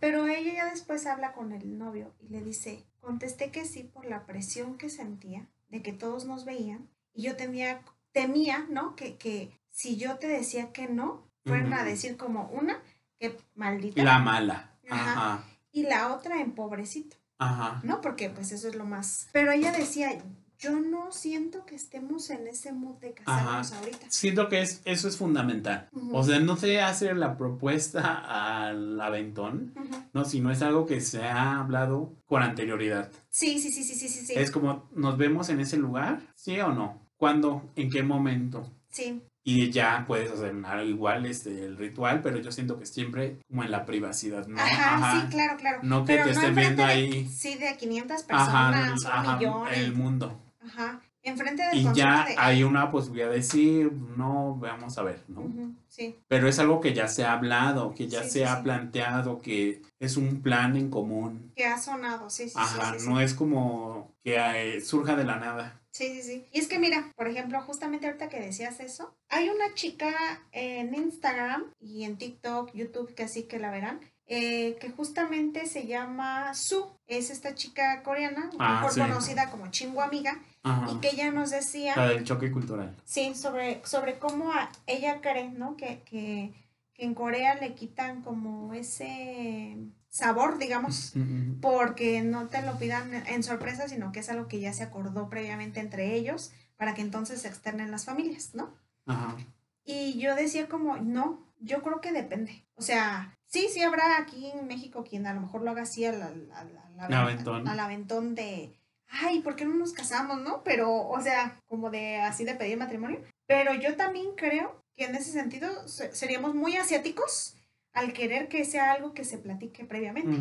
Pero 0.01 0.27
ella 0.27 0.53
ya 0.55 0.71
después 0.71 1.07
habla 1.07 1.33
con 1.33 1.53
el 1.53 1.79
novio 1.79 2.13
y 2.21 2.29
le 2.29 2.43
dice, 2.43 2.85
contesté 3.01 3.53
que 3.53 3.65
sí 3.65 3.85
por 3.85 4.05
la 4.07 4.27
presión 4.27 4.77
que 4.77 4.91
sentía 4.91 5.49
de 5.69 5.83
que 5.83 5.93
todos 5.93 6.25
nos 6.25 6.45
veían 6.45 6.89
y 7.15 7.23
yo 7.23 7.37
tenía, 7.37 7.81
temía, 8.13 8.67
¿no? 8.69 8.97
Que, 8.97 9.17
que 9.17 9.53
si 9.71 9.97
yo 9.97 10.19
te 10.19 10.27
decía 10.27 10.73
que 10.73 10.89
no, 10.89 11.31
fueran 11.45 11.73
a 11.75 11.85
decir 11.85 12.17
como 12.17 12.49
una, 12.49 12.83
que 13.21 13.39
maldita. 13.55 14.03
La 14.03 14.19
mala. 14.19 14.77
Ajá. 14.91 15.13
Ajá. 15.13 15.45
Y 15.71 15.85
la 15.85 16.13
otra 16.13 16.41
en 16.41 16.53
pobrecito, 16.53 17.17
Ajá. 17.39 17.81
¿no? 17.85 18.01
Porque 18.01 18.31
pues 18.31 18.51
eso 18.51 18.67
es 18.69 18.75
lo 18.75 18.85
más. 18.85 19.29
Pero 19.33 19.53
ella 19.53 19.71
decía, 19.71 20.11
yo 20.59 20.81
no 20.81 21.13
siento 21.13 21.65
que 21.67 21.75
estemos 21.75 22.31
en 22.31 22.47
ese 22.47 22.73
mood 22.73 22.97
de 22.97 23.13
casarnos 23.15 23.73
ahorita. 23.73 24.07
Siento 24.09 24.49
que 24.49 24.63
es, 24.63 24.81
eso 24.85 25.09
es 25.09 25.17
fundamental. 25.17 25.89
O 26.13 26.23
sea, 26.25 26.41
no 26.41 26.57
se 26.57 26.81
hace 26.81 27.15
la 27.15 27.37
propuesta 27.37 28.67
al 28.69 29.01
aventón, 29.01 29.75
Ujú. 29.77 29.97
no, 30.13 30.25
sino 30.25 30.51
es 30.51 30.63
algo 30.63 30.87
que 30.87 31.01
se 31.01 31.23
ha 31.25 31.61
hablado 31.61 32.15
con 32.27 32.43
anterioridad. 32.43 33.11
Sí, 33.31 33.59
sí, 33.59 33.71
sí, 33.71 33.83
sí, 33.85 33.95
sí, 33.95 34.09
sí. 34.09 34.33
Es 34.37 34.51
como, 34.51 34.89
¿nos 34.95 35.17
vemos 35.19 35.49
en 35.49 35.61
ese 35.61 35.77
lugar? 35.77 36.21
¿Sí 36.35 36.59
o 36.61 36.73
no? 36.73 37.07
¿Cuándo? 37.17 37.71
¿En 37.77 37.91
qué 37.91 38.03
momento? 38.03 38.71
Sí, 38.91 39.23
Y 39.49 39.71
ya 39.71 40.05
puedes 40.09 40.31
hacer 40.33 40.55
igual 40.87 41.25
este, 41.27 41.65
el 41.65 41.77
ritual, 41.77 42.21
pero 42.21 42.39
yo 42.39 42.51
siento 42.51 42.79
que 42.81 42.87
siempre 42.87 43.39
como 43.49 43.63
en 43.63 43.71
la 43.71 43.85
privacidad, 43.87 44.47
¿no? 44.49 44.59
Ajá, 44.61 45.21
sí, 45.21 45.29
claro, 45.29 45.57
claro. 45.57 45.79
No 45.83 46.05
que 46.05 46.15
Pero 46.15 46.25
te 46.25 46.31
estén 46.33 46.55
viendo 46.57 46.83
de- 46.83 46.89
ahí. 46.89 47.29
Sí, 47.29 47.55
de 47.55 47.77
500 47.77 48.25
Ajá, 48.29 48.73
personas, 48.73 49.03
el- 49.03 49.07
un 49.07 49.13
ajá, 49.13 49.37
millón. 49.37 49.69
el 49.69 49.93
mundo. 49.95 50.43
Ajá. 50.67 51.01
Enfrente 51.23 51.63
del 51.65 51.79
Y 51.79 51.93
ya 51.93 52.25
de... 52.25 52.37
hay 52.39 52.63
una 52.63 52.91
posibilidad 52.93 53.31
de 53.31 53.43
sí, 53.43 53.83
no, 54.17 54.55
vamos 54.61 54.97
a 54.97 55.03
ver, 55.03 55.25
¿no? 55.27 55.75
Sí, 55.89 56.15
Pero 56.29 56.49
es 56.49 56.59
algo 56.61 56.81
que 56.81 56.95
ya 56.95 57.09
se 57.09 57.25
ha 57.25 57.33
hablado, 57.33 57.93
que 57.95 58.07
ya 58.07 58.23
Sí, 58.23 58.29
se 58.31 58.39
sí, 58.39 58.43
ha 58.45 58.57
sí. 58.59 58.63
planteado, 58.63 59.41
que 59.41 59.83
es 59.99 60.17
un 60.17 60.41
plan 60.43 60.77
en 60.77 60.89
común. 60.89 61.53
que 61.57 61.65
ha 61.67 61.79
sonado, 61.79 62.31
sí, 62.31 62.49
sí, 62.49 62.55
Ajá, 62.57 62.95
no 63.07 63.21
es 63.21 63.35
como 63.35 64.15
que 64.23 64.37
eh, 64.77 64.81
surja 64.81 65.17
de 65.17 65.25
la 65.25 65.37
nada. 65.37 65.81
Sí, 65.91 66.15
sí, 66.15 66.23
sí. 66.23 66.47
Y 66.53 66.61
es 66.61 66.69
que 66.69 66.79
mira, 66.79 67.11
por 67.17 67.27
ejemplo, 67.27 67.61
justamente 67.63 68.07
ahorita 68.07 68.29
que 68.29 68.39
decías 68.39 68.79
eso, 68.81 69.17
hay 69.29 69.49
una 69.49 69.75
chica 69.75 70.13
en 70.53 70.95
Instagram 70.95 71.65
y 71.81 72.05
en 72.05 72.19
TikTok, 72.19 72.71
YouTube, 72.75 73.15
que 73.15 73.25
así 73.25 73.45
que 73.45 73.59
la 73.59 73.71
verán, 73.71 74.01
eh, 74.29 74.77
que 74.81 74.91
justamente 74.91 75.67
se 75.67 75.87
llama 75.87 76.53
Su. 76.55 76.87
Es 77.07 77.31
esta 77.31 77.55
chica 77.55 78.03
coreana, 78.03 78.51
Ah, 78.59 78.75
mejor 78.75 78.93
sí. 78.93 79.01
conocida 79.01 79.51
como 79.51 79.69
Chingo 79.71 80.03
Amiga, 80.03 80.37
Ajá. 80.71 80.93
y 80.93 81.01
que 81.01 81.11
ella 81.11 81.31
nos 81.31 81.51
decía... 81.51 81.95
La 81.97 82.09
del 82.09 82.25
choque 82.25 82.51
cultural. 82.53 82.95
Sí, 83.05 83.35
sobre, 83.35 83.81
sobre 83.85 84.19
cómo 84.19 84.53
a- 84.53 84.71
ella 84.87 85.21
cree, 85.21 85.51
¿no? 85.51 85.77
Que, 85.77 86.03
que, 86.03 86.53
que 86.95 87.05
en 87.05 87.15
Corea 87.15 87.55
le 87.57 87.75
quitan 87.75 88.23
como 88.23 88.75
ese 88.75 89.77
sabor, 90.09 90.59
digamos, 90.59 91.15
porque 91.61 92.23
no 92.23 92.49
te 92.49 92.63
lo 92.63 92.79
pidan 92.79 93.13
en 93.15 93.43
sorpresa, 93.43 93.89
sino 93.89 94.13
que 94.13 94.21
es 94.21 94.29
algo 94.31 94.49
que 94.49 94.61
ya 94.61 94.73
se 94.73 94.83
acordó 94.83 95.29
previamente 95.29 95.81
entre 95.81 96.15
ellos 96.15 96.53
para 96.77 96.95
que 96.95 97.03
entonces 97.03 97.43
se 97.43 97.49
externen 97.49 97.91
las 97.91 98.05
familias, 98.05 98.55
¿no? 98.55 98.75
Ajá. 99.07 99.37
Y 99.85 100.19
yo 100.19 100.35
decía 100.35 100.69
como, 100.69 100.97
no, 100.97 101.47
yo 101.61 101.83
creo 101.83 102.01
que 102.01 102.13
depende. 102.13 102.67
O 102.75 102.83
sea, 102.83 103.35
sí, 103.47 103.69
sí 103.73 103.83
habrá 103.83 104.19
aquí 104.19 104.47
en 104.51 104.67
México 104.67 105.05
quien 105.09 105.27
a 105.27 105.33
lo 105.35 105.41
mejor 105.43 105.63
lo 105.63 105.71
haga 105.71 105.83
así 105.83 106.05
al, 106.05 106.21
al, 106.23 106.51
al- 106.53 106.99
al- 106.99 107.13
Aventón. 107.15 107.69
al 107.69 107.79
aventón 107.81 108.35
de, 108.35 108.73
ay, 109.09 109.41
¿por 109.41 109.57
qué 109.57 109.65
no 109.65 109.75
nos 109.75 109.93
casamos, 109.93 110.41
no? 110.41 110.63
Pero, 110.65 110.91
o 111.09 111.21
sea, 111.21 111.61
como 111.67 111.91
de 111.91 112.17
así 112.19 112.45
de 112.45 112.55
pedir 112.55 112.77
matrimonio. 112.79 113.23
Pero 113.47 113.75
yo 113.75 113.97
también 113.97 114.29
creo 114.37 114.83
que 114.97 115.05
en 115.05 115.15
ese 115.15 115.33
sentido 115.33 115.87
se- 115.89 116.13
seríamos 116.15 116.55
muy 116.55 116.77
asiáticos 116.77 117.57
al 117.93 118.13
querer 118.13 118.49
que 118.49 118.65
sea 118.65 118.93
algo 118.93 119.15
que 119.15 119.25
se 119.25 119.39
platique 119.39 119.85
previamente. 119.85 120.37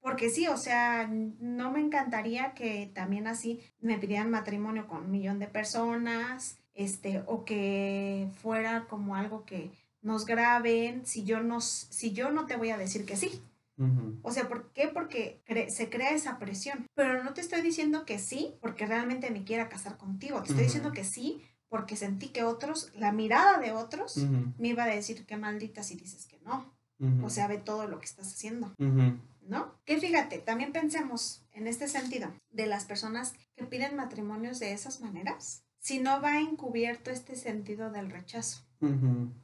Porque 0.00 0.30
sí, 0.30 0.48
o 0.48 0.56
sea, 0.56 1.08
no 1.08 1.70
me 1.70 1.80
encantaría 1.80 2.54
que 2.54 2.90
también 2.92 3.26
así 3.28 3.60
me 3.80 3.98
pidieran 3.98 4.30
matrimonio 4.30 4.88
con 4.88 5.04
un 5.04 5.10
millón 5.12 5.38
de 5.38 5.46
personas, 5.46 6.58
este, 6.74 7.22
o 7.26 7.44
que 7.44 8.28
fuera 8.42 8.86
como 8.88 9.14
algo 9.14 9.44
que 9.44 9.70
nos 10.00 10.26
graben 10.26 11.06
si 11.06 11.22
yo 11.22 11.40
no, 11.40 11.60
si 11.60 12.12
yo 12.12 12.32
no 12.32 12.46
te 12.46 12.56
voy 12.56 12.70
a 12.70 12.78
decir 12.78 13.06
que 13.06 13.16
sí. 13.16 13.42
O 14.22 14.30
sea, 14.30 14.48
¿por 14.48 14.72
qué? 14.72 14.88
Porque 14.88 15.42
cre- 15.46 15.68
se 15.68 15.88
crea 15.90 16.10
esa 16.12 16.38
presión. 16.38 16.86
Pero 16.94 17.22
no 17.24 17.32
te 17.34 17.40
estoy 17.40 17.62
diciendo 17.62 18.04
que 18.04 18.18
sí 18.18 18.54
porque 18.60 18.86
realmente 18.86 19.30
me 19.30 19.44
quiera 19.44 19.68
casar 19.68 19.96
contigo. 19.96 20.42
Te 20.42 20.50
estoy 20.50 20.64
diciendo 20.64 20.92
que 20.92 21.04
sí 21.04 21.42
porque 21.68 21.96
sentí 21.96 22.28
que 22.28 22.44
otros, 22.44 22.92
la 22.94 23.12
mirada 23.12 23.58
de 23.58 23.72
otros, 23.72 24.16
me 24.58 24.68
iba 24.68 24.84
a 24.84 24.86
decir 24.88 25.24
qué 25.26 25.36
maldita 25.36 25.82
si 25.82 25.96
dices 25.96 26.26
que 26.26 26.38
no. 26.44 26.74
O 27.24 27.30
sea, 27.30 27.48
ve 27.48 27.58
todo 27.58 27.88
lo 27.88 27.98
que 27.98 28.06
estás 28.06 28.28
haciendo. 28.32 28.72
¿no? 29.48 29.74
Que 29.84 29.98
fíjate, 29.98 30.38
también 30.38 30.70
pensemos 30.72 31.44
en 31.50 31.66
este 31.66 31.88
sentido 31.88 32.32
de 32.50 32.66
las 32.66 32.84
personas 32.84 33.34
que 33.56 33.64
piden 33.64 33.96
matrimonios 33.96 34.60
de 34.60 34.72
esas 34.72 35.00
maneras, 35.00 35.64
si 35.80 35.98
no 35.98 36.20
va 36.22 36.38
encubierto 36.38 37.10
este 37.10 37.34
sentido 37.34 37.90
del 37.90 38.08
rechazo. 38.10 38.62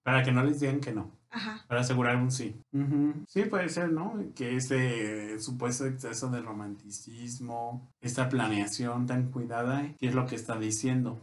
Para 0.05 0.23
que 0.23 0.31
no 0.31 0.45
les 0.45 0.61
digan 0.61 0.81
que 0.81 0.93
no. 0.93 1.18
Ajá. 1.31 1.65
Para 1.69 1.81
asegurar 1.83 2.17
un 2.17 2.31
sí. 2.31 2.57
Sí, 3.27 3.43
puede 3.45 3.69
ser, 3.69 3.93
¿no? 3.93 4.15
Que 4.35 4.57
ese 4.57 5.39
supuesto 5.41 5.87
exceso 5.87 6.31
de 6.31 6.41
romanticismo, 6.41 7.89
esta 8.01 8.29
planeación 8.29 9.07
tan 9.07 9.31
cuidada, 9.31 9.83
¿qué 9.99 10.09
es 10.09 10.15
lo 10.15 10.27
que 10.27 10.37
está 10.37 10.59
diciendo? 10.59 11.21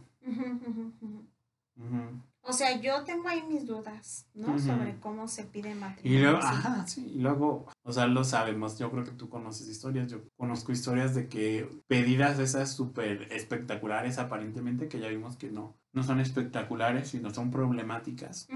O 2.48 2.52
sea, 2.52 2.80
yo 2.80 3.02
tengo 3.02 3.28
ahí 3.28 3.42
mis 3.42 3.66
dudas, 3.66 4.28
¿no? 4.32 4.56
Sobre 4.60 4.96
cómo 5.00 5.26
se 5.26 5.42
pide 5.44 5.72
Y 5.72 5.74
matrimonio. 5.74 6.20
luego, 6.22 6.40
sí. 6.42 6.46
ajá, 6.48 6.86
sí, 6.86 7.12
y 7.16 7.18
luego, 7.18 7.66
o 7.82 7.92
sea, 7.92 8.06
lo 8.06 8.22
sabemos, 8.22 8.78
yo 8.78 8.88
creo 8.92 9.02
que 9.02 9.10
tú 9.10 9.28
conoces 9.28 9.68
historias, 9.68 10.08
yo 10.08 10.20
conozco 10.36 10.70
historias 10.70 11.16
de 11.16 11.28
que 11.28 11.68
pedidas 11.88 12.38
esas 12.38 12.72
súper 12.72 13.32
espectaculares 13.32 14.18
aparentemente, 14.18 14.86
que 14.86 15.00
ya 15.00 15.08
vimos 15.08 15.36
que 15.36 15.50
no, 15.50 15.74
no 15.92 16.04
son 16.04 16.20
espectaculares, 16.20 17.08
sino 17.08 17.34
son 17.34 17.50
problemáticas. 17.50 18.46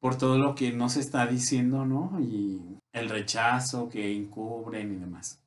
Por 0.00 0.16
todo 0.16 0.38
lo 0.38 0.54
que 0.54 0.72
no 0.72 0.88
se 0.88 1.00
está 1.00 1.26
diciendo, 1.26 1.84
¿no? 1.84 2.18
Y 2.20 2.78
el 2.92 3.08
rechazo 3.08 3.88
que 3.88 4.14
encubren 4.16 4.92
y 4.92 4.96
demás. 4.96 5.40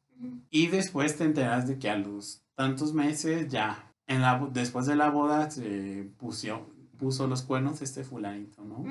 Y 0.50 0.68
después 0.68 1.18
te 1.18 1.24
enteras 1.24 1.68
de 1.68 1.80
que 1.80 1.90
a 1.90 1.98
los 1.98 2.42
tantos 2.56 2.94
meses 2.94 3.48
ya, 3.50 3.94
en 4.06 4.22
la, 4.22 4.48
después 4.52 4.86
de 4.86 4.96
la 4.96 5.10
boda, 5.10 5.50
se 5.50 6.10
puso, 6.18 6.68
puso 6.98 7.28
los 7.28 7.42
cuernos 7.44 7.82
este 7.82 8.04
fulanito, 8.04 8.64
¿no? 8.66 8.84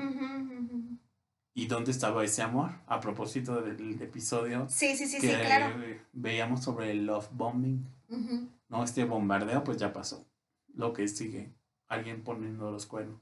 ¿Y 1.53 1.67
dónde 1.67 1.91
estaba 1.91 2.23
ese 2.23 2.41
amor? 2.41 2.71
A 2.87 2.99
propósito 2.99 3.61
del 3.61 4.01
episodio 4.01 4.67
Sí, 4.69 4.95
sí, 4.95 5.05
sí, 5.07 5.19
que 5.19 5.35
sí, 5.35 5.41
claro. 5.45 5.75
veíamos 6.13 6.63
sobre 6.63 6.91
el 6.91 7.05
love 7.05 7.27
bombing, 7.33 7.85
Ujú, 8.09 8.47
¿no? 8.69 8.83
Este 8.83 9.03
bombardeo, 9.03 9.63
pues 9.63 9.77
ya 9.77 9.91
pasó. 9.93 10.25
Lo 10.73 10.93
que 10.93 11.07
sigue, 11.07 11.51
alguien 11.87 12.23
poniendo 12.23 12.71
los 12.71 12.85
cuernos. 12.85 13.19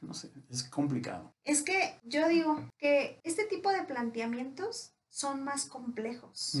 No 0.00 0.14
sé, 0.14 0.30
es 0.50 0.64
complicado. 0.64 1.32
Es 1.44 1.62
que 1.62 1.98
yo 2.04 2.28
digo 2.28 2.60
que 2.78 3.20
este 3.24 3.44
tipo 3.44 3.70
de 3.70 3.82
planteamientos 3.82 4.92
son 5.08 5.42
más 5.44 5.66
complejos. 5.66 6.58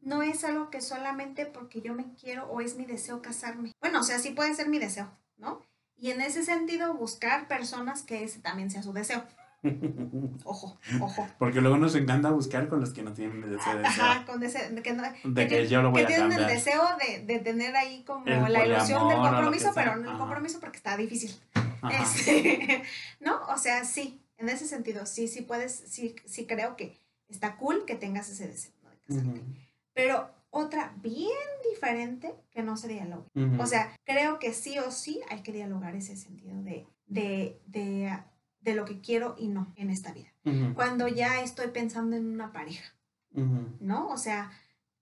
No 0.00 0.22
es 0.22 0.42
algo 0.44 0.70
que 0.70 0.80
solamente 0.80 1.46
porque 1.46 1.80
yo 1.80 1.94
me 1.94 2.12
quiero 2.14 2.46
o 2.46 2.60
es 2.60 2.76
mi 2.76 2.84
deseo 2.86 3.22
casarme. 3.22 3.72
Bueno, 3.80 4.00
o 4.00 4.02
sea, 4.02 4.18
sí 4.18 4.30
puede 4.30 4.54
ser 4.54 4.68
mi 4.68 4.78
deseo, 4.78 5.10
¿no? 5.36 5.60
Y 5.96 6.10
en 6.10 6.20
ese 6.20 6.44
sentido, 6.44 6.94
buscar 6.94 7.46
personas 7.46 8.02
que 8.02 8.24
ese 8.24 8.40
también 8.40 8.70
sea 8.70 8.82
su 8.82 8.92
deseo. 8.92 9.22
Ojo, 10.44 10.76
ojo. 11.00 11.28
Porque 11.38 11.60
luego 11.60 11.76
nos 11.76 11.94
encanta 11.94 12.30
buscar 12.30 12.68
con 12.68 12.80
los 12.80 12.92
que 12.92 13.02
no 13.04 13.12
tienen 13.12 13.44
ese 13.44 13.54
deseo. 13.76 13.84
Ajá, 13.86 14.24
con 14.26 14.42
ese, 14.42 14.70
de 14.70 14.82
que, 14.82 14.92
no- 14.92 15.04
De 15.22 15.46
que 15.46 15.56
que 15.58 15.68
yo 15.68 15.82
lo 15.82 15.92
voy 15.92 16.00
que 16.00 16.14
a 16.14 16.16
tienen 16.16 16.32
el 16.32 16.46
deseo 16.48 16.82
de, 17.06 17.24
de 17.24 17.38
tener 17.38 17.76
ahí 17.76 18.02
como 18.04 18.26
El 18.26 18.52
la 18.52 18.66
ilusión 18.66 19.08
del 19.08 19.18
compromiso, 19.18 19.70
pero 19.72 19.94
no 19.96 20.10
el 20.10 20.18
compromiso 20.18 20.58
porque 20.58 20.78
está 20.78 20.96
difícil. 20.96 21.32
Este, 21.90 22.82
¿No? 23.20 23.40
O 23.48 23.58
sea, 23.58 23.84
sí, 23.84 24.20
en 24.36 24.48
ese 24.48 24.66
sentido, 24.66 25.06
sí, 25.06 25.28
sí 25.28 25.42
puedes, 25.42 25.72
sí, 25.72 26.16
sí 26.26 26.46
creo 26.46 26.76
que 26.76 26.98
está 27.28 27.56
cool 27.56 27.84
que 27.86 27.94
tengas 27.94 28.28
ese 28.28 28.46
deseo, 28.48 28.72
¿no? 28.82 28.90
De 28.90 28.98
casarte. 28.98 29.42
Pero 29.94 30.30
otra 30.50 30.94
bien 31.00 31.30
diferente 31.72 32.34
que 32.50 32.62
no 32.62 32.76
se 32.76 32.88
dialogue. 32.88 33.26
O 33.58 33.66
sea, 33.66 33.96
creo 34.04 34.38
que 34.38 34.52
sí 34.52 34.78
o 34.78 34.90
sí 34.90 35.20
hay 35.30 35.42
que 35.42 35.52
dialogar 35.52 35.96
ese 35.96 36.16
sentido 36.16 36.62
de, 36.62 36.86
de, 37.06 37.60
de, 37.66 38.18
de 38.60 38.74
lo 38.74 38.84
que 38.84 39.00
quiero 39.00 39.34
y 39.38 39.48
no 39.48 39.72
en 39.76 39.90
esta 39.90 40.12
vida. 40.12 40.32
Cuando 40.74 41.08
ya 41.08 41.42
estoy 41.42 41.68
pensando 41.68 42.16
en 42.16 42.26
una 42.26 42.52
pareja. 42.52 42.94
¿no? 43.80 44.08
O 44.08 44.18
sea, 44.18 44.52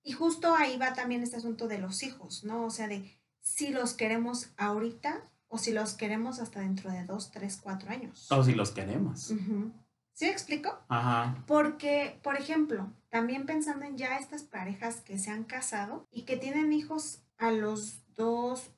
y 0.03 0.13
justo 0.13 0.55
ahí 0.55 0.77
va 0.77 0.95
también 0.95 1.23
este 1.23 1.37
asunto 1.37 1.69
de 1.69 1.79
los 1.79 2.03
hijos, 2.03 2.45
¿no? 2.45 2.65
O 2.65 2.71
sea, 2.71 2.89
de 2.89 3.17
si 3.41 3.69
los 3.69 3.95
queremos 3.95 4.51
ahorita 4.57 5.29
o 5.51 5.59
si 5.59 5.73
los 5.73 5.95
queremos 5.95 6.39
hasta 6.39 6.61
dentro 6.61 6.91
de 6.91 7.05
dos, 7.05 7.33
tres, 7.33 7.59
cuatro 7.63 7.91
años. 7.91 8.31
O 8.31 8.43
si 8.43 8.55
los 8.55 8.71
queremos. 8.71 9.31
Ujú. 9.31 9.73
¿Sí 10.15 10.27
me 10.27 10.31
explico? 10.31 10.79
Ajá. 10.89 11.45
Porque, 11.47 12.19
por 12.23 12.37
ejemplo, 12.37 12.93
también 13.09 13.47
pensando 13.47 13.85
en 13.85 13.99
ya 13.99 14.17
estas 14.19 14.45
parejas 14.45 15.01
que 15.01 15.19
se 15.19 15.31
han 15.31 15.45
casado 15.45 16.07
y 16.11 16.23
que 16.23 16.37
tienen 16.37 16.73
hijos 16.73 17.23
a 17.37 17.51
los 17.51 18.01
dos, 18.15 18.71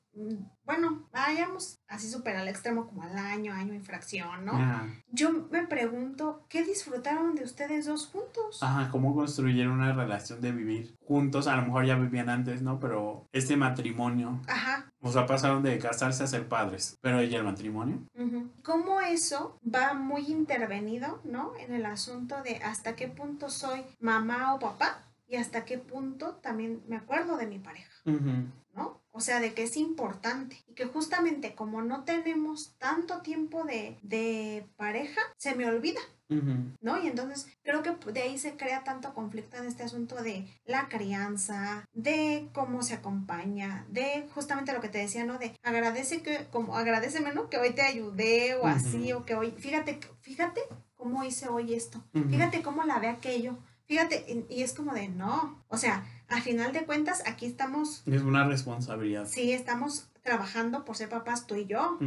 bueno, 0.64 1.08
vayamos 1.12 1.80
así 1.88 2.10
súper 2.10 2.36
al 2.36 2.48
extremo 2.48 2.86
como 2.86 3.02
al 3.02 3.16
año, 3.16 3.52
año 3.52 3.74
y 3.74 3.80
fracción, 3.80 4.44
¿no? 4.44 4.52
Ajá. 4.52 4.86
Yo 5.10 5.32
me 5.50 5.66
pregunto, 5.66 6.44
¿qué 6.48 6.64
disfrutaron 6.64 7.34
de 7.34 7.44
ustedes 7.44 7.86
dos 7.86 8.06
juntos? 8.06 8.62
Ajá, 8.62 8.90
cómo 8.90 9.14
construyeron 9.14 9.72
una 9.72 9.92
relación 9.92 10.40
de 10.40 10.52
vivir 10.52 10.96
juntos. 11.00 11.46
A 11.46 11.56
lo 11.56 11.62
mejor 11.62 11.86
ya 11.86 11.96
vivían 11.96 12.28
antes, 12.28 12.62
¿no? 12.62 12.78
Pero 12.78 13.28
este 13.32 13.56
matrimonio, 13.56 14.40
Ajá. 14.46 14.92
o 15.00 15.10
sea, 15.10 15.26
pasaron 15.26 15.62
de 15.62 15.78
casarse 15.78 16.22
a 16.24 16.26
ser 16.26 16.48
padres. 16.48 16.98
Pero 17.00 17.22
¿y 17.22 17.34
el 17.34 17.44
matrimonio? 17.44 18.06
¿Cómo 18.62 19.00
eso 19.00 19.58
va 19.62 19.94
muy 19.94 20.26
intervenido, 20.26 21.20
¿no? 21.24 21.52
En 21.58 21.74
el 21.74 21.86
asunto 21.86 22.42
de 22.42 22.56
hasta 22.56 22.96
qué 22.96 23.08
punto 23.08 23.48
soy 23.48 23.84
mamá 23.98 24.54
o 24.54 24.58
papá 24.58 25.02
y 25.26 25.36
hasta 25.36 25.64
qué 25.64 25.78
punto 25.78 26.34
también 26.42 26.82
me 26.88 26.96
acuerdo 26.96 27.38
de 27.38 27.46
mi 27.46 27.58
pareja. 27.58 27.90
¿no? 28.04 28.52
O 29.12 29.20
sea, 29.20 29.40
de 29.40 29.52
que 29.52 29.64
es 29.64 29.76
importante 29.76 30.56
y 30.66 30.74
que 30.74 30.86
justamente 30.86 31.54
como 31.54 31.82
no 31.82 32.04
tenemos 32.04 32.74
tanto 32.78 33.20
tiempo 33.20 33.64
de, 33.64 33.98
de 34.02 34.66
pareja, 34.76 35.20
se 35.36 35.54
me 35.54 35.66
olvida. 35.66 36.00
¿no? 36.80 37.02
Y 37.02 37.08
entonces 37.08 37.46
creo 37.62 37.82
que 37.82 37.94
de 38.12 38.22
ahí 38.22 38.38
se 38.38 38.56
crea 38.56 38.84
tanto 38.84 39.12
conflicto 39.14 39.56
en 39.56 39.66
este 39.66 39.82
asunto 39.82 40.22
de 40.22 40.46
la 40.64 40.88
crianza, 40.88 41.84
de 41.92 42.48
cómo 42.54 42.82
se 42.82 42.94
acompaña, 42.94 43.86
de 43.90 44.26
justamente 44.34 44.72
lo 44.72 44.80
que 44.80 44.88
te 44.88 44.98
decía, 44.98 45.24
¿no? 45.24 45.38
De 45.38 45.54
agradece 45.62 46.22
que, 46.22 46.46
como 46.50 46.76
agradeceme, 46.76 47.34
¿no? 47.34 47.50
Que 47.50 47.58
hoy 47.58 47.70
te 47.70 47.82
ayudé 47.82 48.54
o 48.54 48.66
así, 48.66 49.12
o 49.12 49.24
que 49.24 49.34
hoy, 49.34 49.52
fíjate, 49.52 50.00
fíjate 50.20 50.62
cómo 50.96 51.24
hice 51.24 51.48
hoy 51.48 51.74
esto, 51.74 52.02
fíjate 52.30 52.62
cómo 52.62 52.84
la 52.84 52.98
ve 52.98 53.08
aquello, 53.08 53.58
fíjate, 53.84 54.46
y, 54.48 54.54
y 54.54 54.62
es 54.62 54.72
como 54.72 54.94
de 54.94 55.08
no, 55.08 55.62
o 55.68 55.76
sea, 55.76 56.04
a 56.32 56.40
final 56.40 56.72
de 56.72 56.84
cuentas 56.84 57.22
aquí 57.26 57.46
estamos 57.46 58.02
Es 58.06 58.22
una 58.22 58.46
responsabilidad. 58.46 59.26
Sí, 59.26 59.52
estamos 59.52 60.08
trabajando 60.22 60.84
por 60.84 60.96
ser 60.96 61.08
papás 61.08 61.46
tú 61.46 61.56
y 61.56 61.66
yo, 61.66 61.98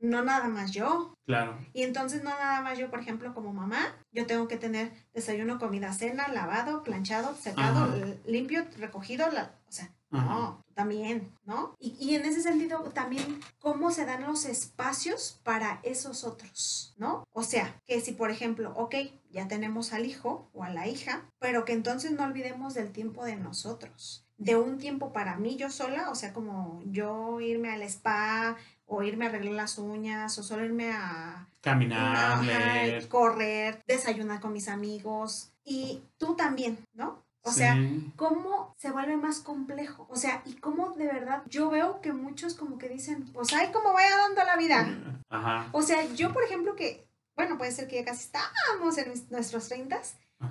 no 0.00 0.22
nada 0.24 0.48
más 0.48 0.72
yo. 0.72 1.14
Claro. 1.26 1.56
Y 1.72 1.82
entonces 1.82 2.22
no 2.24 2.30
nada 2.30 2.60
más 2.62 2.78
yo, 2.78 2.90
por 2.90 3.00
ejemplo, 3.00 3.32
como 3.34 3.52
mamá, 3.52 3.94
yo 4.10 4.26
tengo 4.26 4.48
que 4.48 4.56
tener 4.56 4.92
desayuno, 5.14 5.58
comida, 5.58 5.92
cena, 5.92 6.28
lavado, 6.28 6.82
planchado, 6.82 7.34
secado, 7.36 7.84
Ajá. 7.84 8.14
limpio, 8.26 8.66
recogido, 8.78 9.30
la, 9.30 9.54
o 9.68 9.72
sea. 9.72 9.90
No, 10.12 10.64
también, 10.74 11.32
¿no? 11.44 11.74
Y, 11.78 11.96
y 11.98 12.14
en 12.14 12.26
ese 12.26 12.42
sentido 12.42 12.80
también 12.94 13.40
cómo 13.58 13.90
se 13.90 14.04
dan 14.04 14.22
los 14.24 14.44
espacios 14.44 15.40
para 15.42 15.80
esos 15.82 16.24
otros, 16.24 16.94
¿no? 16.98 17.24
O 17.32 17.42
sea, 17.42 17.80
que 17.86 18.00
si 18.00 18.12
por 18.12 18.30
ejemplo, 18.30 18.72
ok, 18.76 18.94
ya 19.30 19.48
tenemos 19.48 19.92
al 19.92 20.06
hijo 20.06 20.50
o 20.52 20.64
a 20.64 20.70
la 20.70 20.86
hija, 20.86 21.24
pero 21.38 21.64
que 21.64 21.72
entonces 21.72 22.12
no 22.12 22.24
olvidemos 22.24 22.74
del 22.74 22.92
tiempo 22.92 23.24
de 23.24 23.36
nosotros, 23.36 24.26
de 24.36 24.56
un 24.56 24.78
tiempo 24.78 25.12
para 25.12 25.36
mí 25.36 25.56
yo 25.56 25.70
sola, 25.70 26.10
o 26.10 26.14
sea, 26.14 26.32
como 26.32 26.82
yo 26.86 27.40
irme 27.40 27.70
al 27.70 27.82
spa 27.82 28.56
o 28.86 29.02
irme 29.02 29.24
a 29.24 29.28
arreglar 29.28 29.54
las 29.54 29.78
uñas 29.78 30.36
o 30.38 30.42
solo 30.42 30.64
irme 30.64 30.92
a 30.92 31.48
Caminar, 31.62 33.08
correr, 33.08 33.82
desayunar 33.86 34.40
con 34.40 34.52
mis 34.52 34.68
amigos 34.68 35.52
y 35.64 36.02
tú 36.18 36.34
también, 36.34 36.78
¿no? 36.92 37.21
O 37.44 37.50
sea, 37.50 37.76
cómo 38.16 38.74
se 38.78 38.90
vuelve 38.90 39.16
más 39.16 39.40
complejo. 39.40 40.06
O 40.10 40.16
sea, 40.16 40.42
y 40.44 40.54
cómo 40.54 40.90
de 40.90 41.06
verdad 41.06 41.42
yo 41.46 41.70
veo 41.70 42.00
que 42.00 42.12
muchos 42.12 42.54
como 42.54 42.78
que 42.78 42.88
dicen, 42.88 43.32
pues 43.32 43.52
ay, 43.52 43.70
cómo 43.72 43.92
vaya 43.92 44.16
dando 44.16 44.44
la 44.44 44.56
vida. 44.56 45.22
Ajá. 45.28 45.68
O 45.72 45.82
sea, 45.82 46.04
yo 46.14 46.32
por 46.32 46.44
ejemplo 46.44 46.76
que, 46.76 47.06
bueno, 47.36 47.58
puede 47.58 47.72
ser 47.72 47.88
que 47.88 47.96
ya 47.96 48.04
casi 48.04 48.24
estábamos 48.26 48.96
en 48.98 49.12
nuestros 49.30 49.68
30 49.68 50.00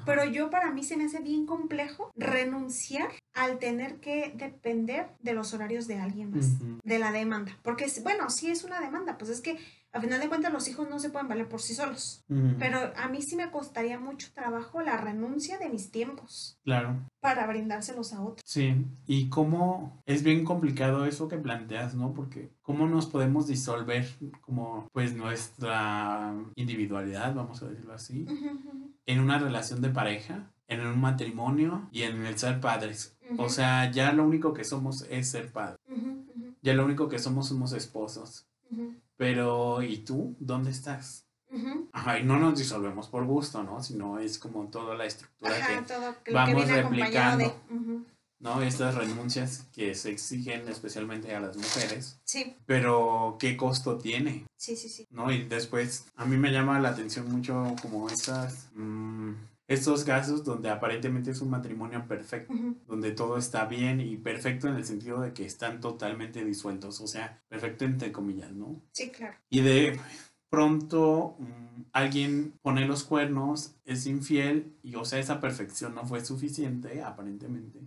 pero 0.06 0.24
yo 0.26 0.50
para 0.50 0.72
mí 0.72 0.84
se 0.84 0.98
me 0.98 1.06
hace 1.06 1.20
bien 1.20 1.46
complejo 1.46 2.12
renunciar 2.16 3.12
al 3.34 3.60
tener 3.60 4.00
que 4.00 4.34
depender 4.36 5.10
de 5.20 5.34
los 5.34 5.54
horarios 5.54 5.88
de 5.88 6.00
alguien 6.00 6.32
más, 6.32 6.48
de 6.84 7.00
la 7.00 7.12
demanda. 7.12 7.58
Porque, 7.64 7.92
bueno, 8.02 8.30
sí 8.30 8.50
es 8.50 8.64
una 8.64 8.80
demanda, 8.80 9.18
pues 9.18 9.32
es 9.32 9.42
que 9.42 9.60
a 9.94 10.00
final 10.00 10.22
de 10.22 10.30
cuentas 10.30 10.54
los 10.54 10.68
hijos 10.70 10.90
no 10.90 11.00
se 11.00 11.10
pueden 11.10 11.28
valer 11.28 11.50
por 11.50 11.62
sí 11.62 11.74
solos. 11.74 12.24
Pero 12.60 12.94
a 12.96 13.10
mí 13.10 13.22
sí 13.22 13.36
me 13.36 13.52
costaría 13.52 14.00
mucho 14.00 14.30
trabajo 14.34 14.82
la 14.82 14.98
renuncia 14.98 15.58
de 15.58 15.70
mis 15.70 15.92
tiempos. 15.92 16.58
Claro. 16.64 16.98
Para 17.20 17.46
brindárselos 17.46 18.14
a 18.14 18.22
otros. 18.22 18.42
Sí, 18.46 18.86
y 19.06 19.30
cómo 19.30 20.02
es 20.06 20.24
bien 20.24 20.46
complicado 20.46 21.06
eso 21.06 21.28
que 21.28 21.38
planteas, 21.38 21.94
¿no? 21.94 22.14
Porque 22.14 22.52
cómo 22.62 22.88
nos 22.88 23.08
podemos 23.08 23.48
disolver 23.48 24.08
como 24.42 24.88
pues 24.94 25.14
nuestra 25.14 26.34
individualidad, 26.56 27.36
vamos 27.36 27.62
a 27.62 27.68
decirlo 27.68 27.94
así, 27.94 28.26
en 29.06 29.20
una 29.20 29.40
relación 29.40 29.82
de 29.82 29.90
pareja, 29.90 30.52
en 30.68 30.86
un 30.86 31.00
matrimonio 31.02 31.90
y 31.92 32.04
en 32.04 32.26
el 32.26 32.38
ser 32.38 32.62
padres. 32.62 33.18
O 33.38 33.50
sea, 33.50 33.92
ya 33.92 34.14
lo 34.14 34.24
único 34.24 34.54
que 34.54 34.64
somos 34.64 35.06
es 35.10 35.30
ser 35.30 35.52
padres. 35.52 35.80
Ya 36.62 36.74
lo 36.74 36.86
único 36.86 37.10
que 37.10 37.20
somos 37.20 37.50
somos 37.50 37.74
esposos. 37.74 38.48
Pero, 39.22 39.84
¿y 39.84 39.98
tú? 39.98 40.36
¿Dónde 40.40 40.72
estás? 40.72 41.28
Ajá, 41.92 42.18
y 42.18 42.24
no 42.24 42.40
nos 42.40 42.58
disolvemos 42.58 43.08
por 43.08 43.24
gusto, 43.26 43.62
¿no? 43.62 43.84
Sino 43.84 44.18
es 44.18 44.40
como 44.40 44.66
toda 44.72 44.96
la 44.96 45.06
estructura 45.06 45.54
que 46.24 46.34
vamos 46.34 46.68
replicando. 46.68 47.56
¿no? 48.40 48.64
Estas 48.64 48.96
renuncias 48.96 49.68
que 49.72 49.94
se 49.94 50.10
exigen 50.10 50.68
especialmente 50.68 51.36
a 51.36 51.40
las 51.40 51.56
mujeres. 51.56 52.20
Sí. 52.24 52.56
Pero, 52.66 53.38
¿qué 53.40 53.56
costo 53.56 54.00
tiene? 54.00 54.48
Sí, 54.56 54.76
sí, 54.76 54.90
sí. 54.90 55.06
¿No? 55.12 55.32
Y 55.32 55.44
después, 55.44 56.08
a 56.16 56.26
mí 56.26 56.38
me 56.38 56.52
llama 56.52 56.80
la 56.80 56.90
atención 56.90 57.32
mucho 57.32 57.76
como 57.80 58.10
estas... 58.10 58.70
Mm, 58.74 59.34
estos 59.72 60.04
casos 60.04 60.44
donde 60.44 60.70
aparentemente 60.70 61.32
es 61.32 61.42
un 61.42 61.50
matrimonio 61.50 62.06
perfecto, 62.06 62.54
donde 62.88 63.12
todo 63.12 63.38
está 63.38 63.66
bien 63.66 64.02
y 64.02 64.18
perfecto 64.18 64.68
en 64.68 64.76
el 64.76 64.86
sentido 64.86 65.22
de 65.22 65.34
que 65.34 65.46
están 65.46 65.80
totalmente 65.80 66.44
disueltos, 66.44 67.00
o 67.00 67.08
sea, 67.08 67.42
perfecto 67.48 67.86
entre 67.86 68.12
comillas, 68.12 68.52
¿no? 68.52 68.82
Sí, 68.92 69.10
claro. 69.12 69.38
Y 69.50 69.62
de 69.62 69.98
pronto 70.50 71.38
mm, 71.40 71.84
alguien 71.94 72.54
pone 72.62 72.86
los 72.86 73.06
cuernos, 73.06 73.76
es 73.92 74.06
infiel 74.06 74.74
y 74.84 74.96
o 74.96 75.06
sea 75.06 75.20
esa 75.20 75.40
perfección 75.40 75.96
no 75.96 76.06
fue 76.06 76.24
suficiente 76.24 77.02
aparentemente. 77.02 77.80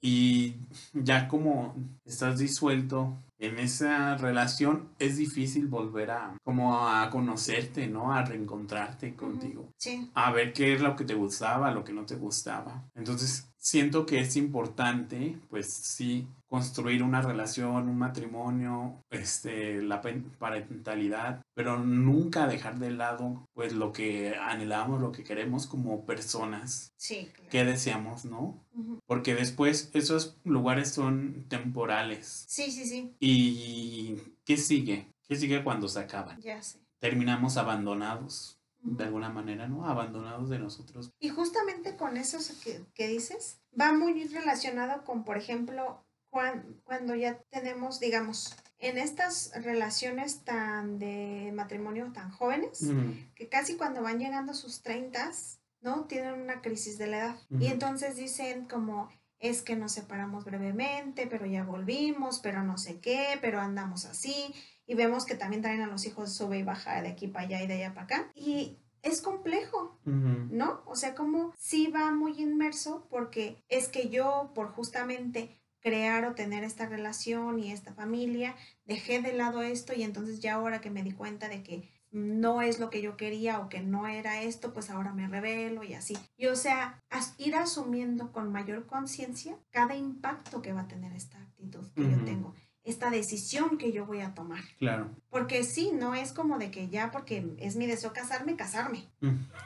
Y 0.00 0.56
ya 0.92 1.28
como 1.28 1.74
estás 2.04 2.38
disuelto 2.38 3.16
en 3.38 3.58
esa 3.58 4.16
relación 4.16 4.88
es 4.98 5.16
difícil 5.16 5.66
volver 5.68 6.10
a 6.10 6.36
como 6.42 6.88
a 6.88 7.08
conocerte, 7.10 7.86
¿no? 7.86 8.12
A 8.12 8.24
reencontrarte 8.24 9.14
contigo. 9.14 9.72
Sí. 9.76 10.10
A 10.14 10.32
ver 10.32 10.52
qué 10.52 10.74
es 10.74 10.80
lo 10.80 10.96
que 10.96 11.04
te 11.04 11.14
gustaba, 11.14 11.70
lo 11.70 11.84
que 11.84 11.92
no 11.92 12.04
te 12.04 12.16
gustaba. 12.16 12.84
Entonces, 12.94 13.48
siento 13.58 14.06
que 14.06 14.20
es 14.20 14.36
importante, 14.36 15.38
pues 15.50 15.66
sí, 15.72 16.26
construir 16.48 17.02
una 17.02 17.20
relación, 17.20 17.88
un 17.88 17.98
matrimonio, 17.98 19.04
este, 19.10 19.82
la 19.82 20.00
parentalidad, 20.00 21.42
pero 21.54 21.78
nunca 21.78 22.46
dejar 22.46 22.78
de 22.78 22.90
lado, 22.90 23.46
pues, 23.52 23.74
lo 23.74 23.92
que 23.92 24.34
anhelamos, 24.34 25.00
lo 25.00 25.12
que 25.12 25.24
queremos 25.24 25.47
como 25.66 26.04
personas. 26.04 26.92
Sí. 26.96 27.30
¿Qué 27.50 27.64
deseamos, 27.64 28.24
no? 28.24 28.64
Porque 29.06 29.34
después 29.34 29.90
esos 29.94 30.36
lugares 30.44 30.90
son 30.90 31.46
temporales. 31.48 32.44
Sí, 32.48 32.70
sí, 32.70 32.84
sí. 32.84 33.14
¿Y 33.20 34.16
qué 34.44 34.56
sigue? 34.56 35.12
¿Qué 35.26 35.36
sigue 35.36 35.64
cuando 35.64 35.88
se 35.88 36.00
acaban? 36.00 36.40
Ya 36.40 36.62
sé. 36.62 36.78
Terminamos 36.98 37.56
abandonados 37.56 38.58
de 38.80 39.04
alguna 39.04 39.28
manera, 39.28 39.68
¿no? 39.68 39.86
Abandonados 39.86 40.48
de 40.48 40.58
nosotros. 40.58 41.10
Y 41.18 41.28
justamente 41.28 41.96
con 41.96 42.16
eso 42.16 42.38
que, 42.62 42.80
que 42.94 43.08
dices, 43.08 43.58
va 43.78 43.92
muy 43.92 44.24
relacionado 44.24 45.04
con, 45.04 45.24
por 45.24 45.36
ejemplo, 45.36 46.02
cuando, 46.30 47.14
ya 47.14 47.38
tenemos, 47.50 48.00
digamos, 48.00 48.54
en 48.78 48.98
estas 48.98 49.52
relaciones 49.62 50.44
tan 50.44 50.98
de 50.98 51.52
matrimonio 51.54 52.12
tan 52.12 52.30
jóvenes, 52.30 52.90
que 53.34 53.48
casi 53.48 53.76
cuando 53.76 54.02
van 54.02 54.18
llegando 54.18 54.52
a 54.52 54.54
sus 54.54 54.82
treintas, 54.82 55.60
¿no? 55.80 56.04
Tienen 56.04 56.34
una 56.34 56.60
crisis 56.60 56.98
de 56.98 57.06
la 57.08 57.18
edad. 57.18 57.36
Y 57.58 57.66
entonces 57.66 58.16
dicen 58.16 58.66
como, 58.66 59.08
es 59.40 59.62
que 59.62 59.76
nos 59.76 59.92
separamos 59.92 60.44
brevemente, 60.44 61.26
pero 61.26 61.46
ya 61.46 61.64
volvimos, 61.64 62.40
pero 62.40 62.62
no 62.62 62.78
sé 62.78 63.00
qué, 63.00 63.38
pero 63.40 63.60
andamos 63.60 64.04
así. 64.04 64.54
Y 64.86 64.94
vemos 64.94 65.26
que 65.26 65.34
también 65.34 65.62
traen 65.62 65.82
a 65.82 65.86
los 65.86 66.06
hijos 66.06 66.32
sube 66.32 66.58
y 66.58 66.62
baja 66.62 67.02
de 67.02 67.08
aquí 67.08 67.28
para 67.28 67.46
allá 67.46 67.62
y 67.62 67.66
de 67.66 67.74
allá 67.74 67.94
para 67.94 68.04
acá. 68.04 68.32
Y 68.34 68.78
es 69.02 69.20
complejo, 69.20 69.98
¿no? 70.04 70.82
O 70.86 70.96
sea, 70.96 71.14
como 71.14 71.52
sí 71.56 71.88
va 71.88 72.10
muy 72.10 72.40
inmerso 72.40 73.06
porque 73.10 73.62
es 73.68 73.88
que 73.88 74.08
yo, 74.08 74.52
por 74.54 74.72
justamente 74.72 75.57
crear 75.80 76.24
o 76.24 76.34
tener 76.34 76.64
esta 76.64 76.86
relación 76.86 77.58
y 77.58 77.72
esta 77.72 77.92
familia, 77.92 78.56
dejé 78.84 79.20
de 79.20 79.32
lado 79.32 79.62
esto 79.62 79.92
y 79.94 80.02
entonces 80.02 80.40
ya 80.40 80.54
ahora 80.54 80.80
que 80.80 80.90
me 80.90 81.02
di 81.02 81.12
cuenta 81.12 81.48
de 81.48 81.62
que 81.62 81.88
no 82.10 82.62
es 82.62 82.78
lo 82.78 82.88
que 82.88 83.02
yo 83.02 83.16
quería 83.16 83.60
o 83.60 83.68
que 83.68 83.80
no 83.80 84.06
era 84.06 84.42
esto, 84.42 84.72
pues 84.72 84.90
ahora 84.90 85.12
me 85.12 85.28
revelo 85.28 85.84
y 85.84 85.94
así. 85.94 86.16
Y 86.36 86.46
o 86.46 86.56
sea, 86.56 87.02
ir 87.36 87.54
asumiendo 87.54 88.32
con 88.32 88.50
mayor 88.50 88.86
conciencia 88.86 89.58
cada 89.70 89.94
impacto 89.94 90.62
que 90.62 90.72
va 90.72 90.82
a 90.82 90.88
tener 90.88 91.12
esta 91.12 91.38
actitud 91.38 91.86
que 91.94 92.10
yo 92.10 92.24
tengo 92.24 92.54
esta 92.88 93.10
decisión 93.10 93.76
que 93.76 93.92
yo 93.92 94.06
voy 94.06 94.22
a 94.22 94.34
tomar. 94.34 94.62
Claro. 94.78 95.10
Porque 95.28 95.62
sí, 95.62 95.92
no 95.92 96.14
es 96.14 96.32
como 96.32 96.58
de 96.58 96.70
que 96.70 96.88
ya 96.88 97.10
porque 97.10 97.54
es 97.58 97.76
mi 97.76 97.86
deseo 97.86 98.12
casarme, 98.12 98.56
casarme. 98.56 99.04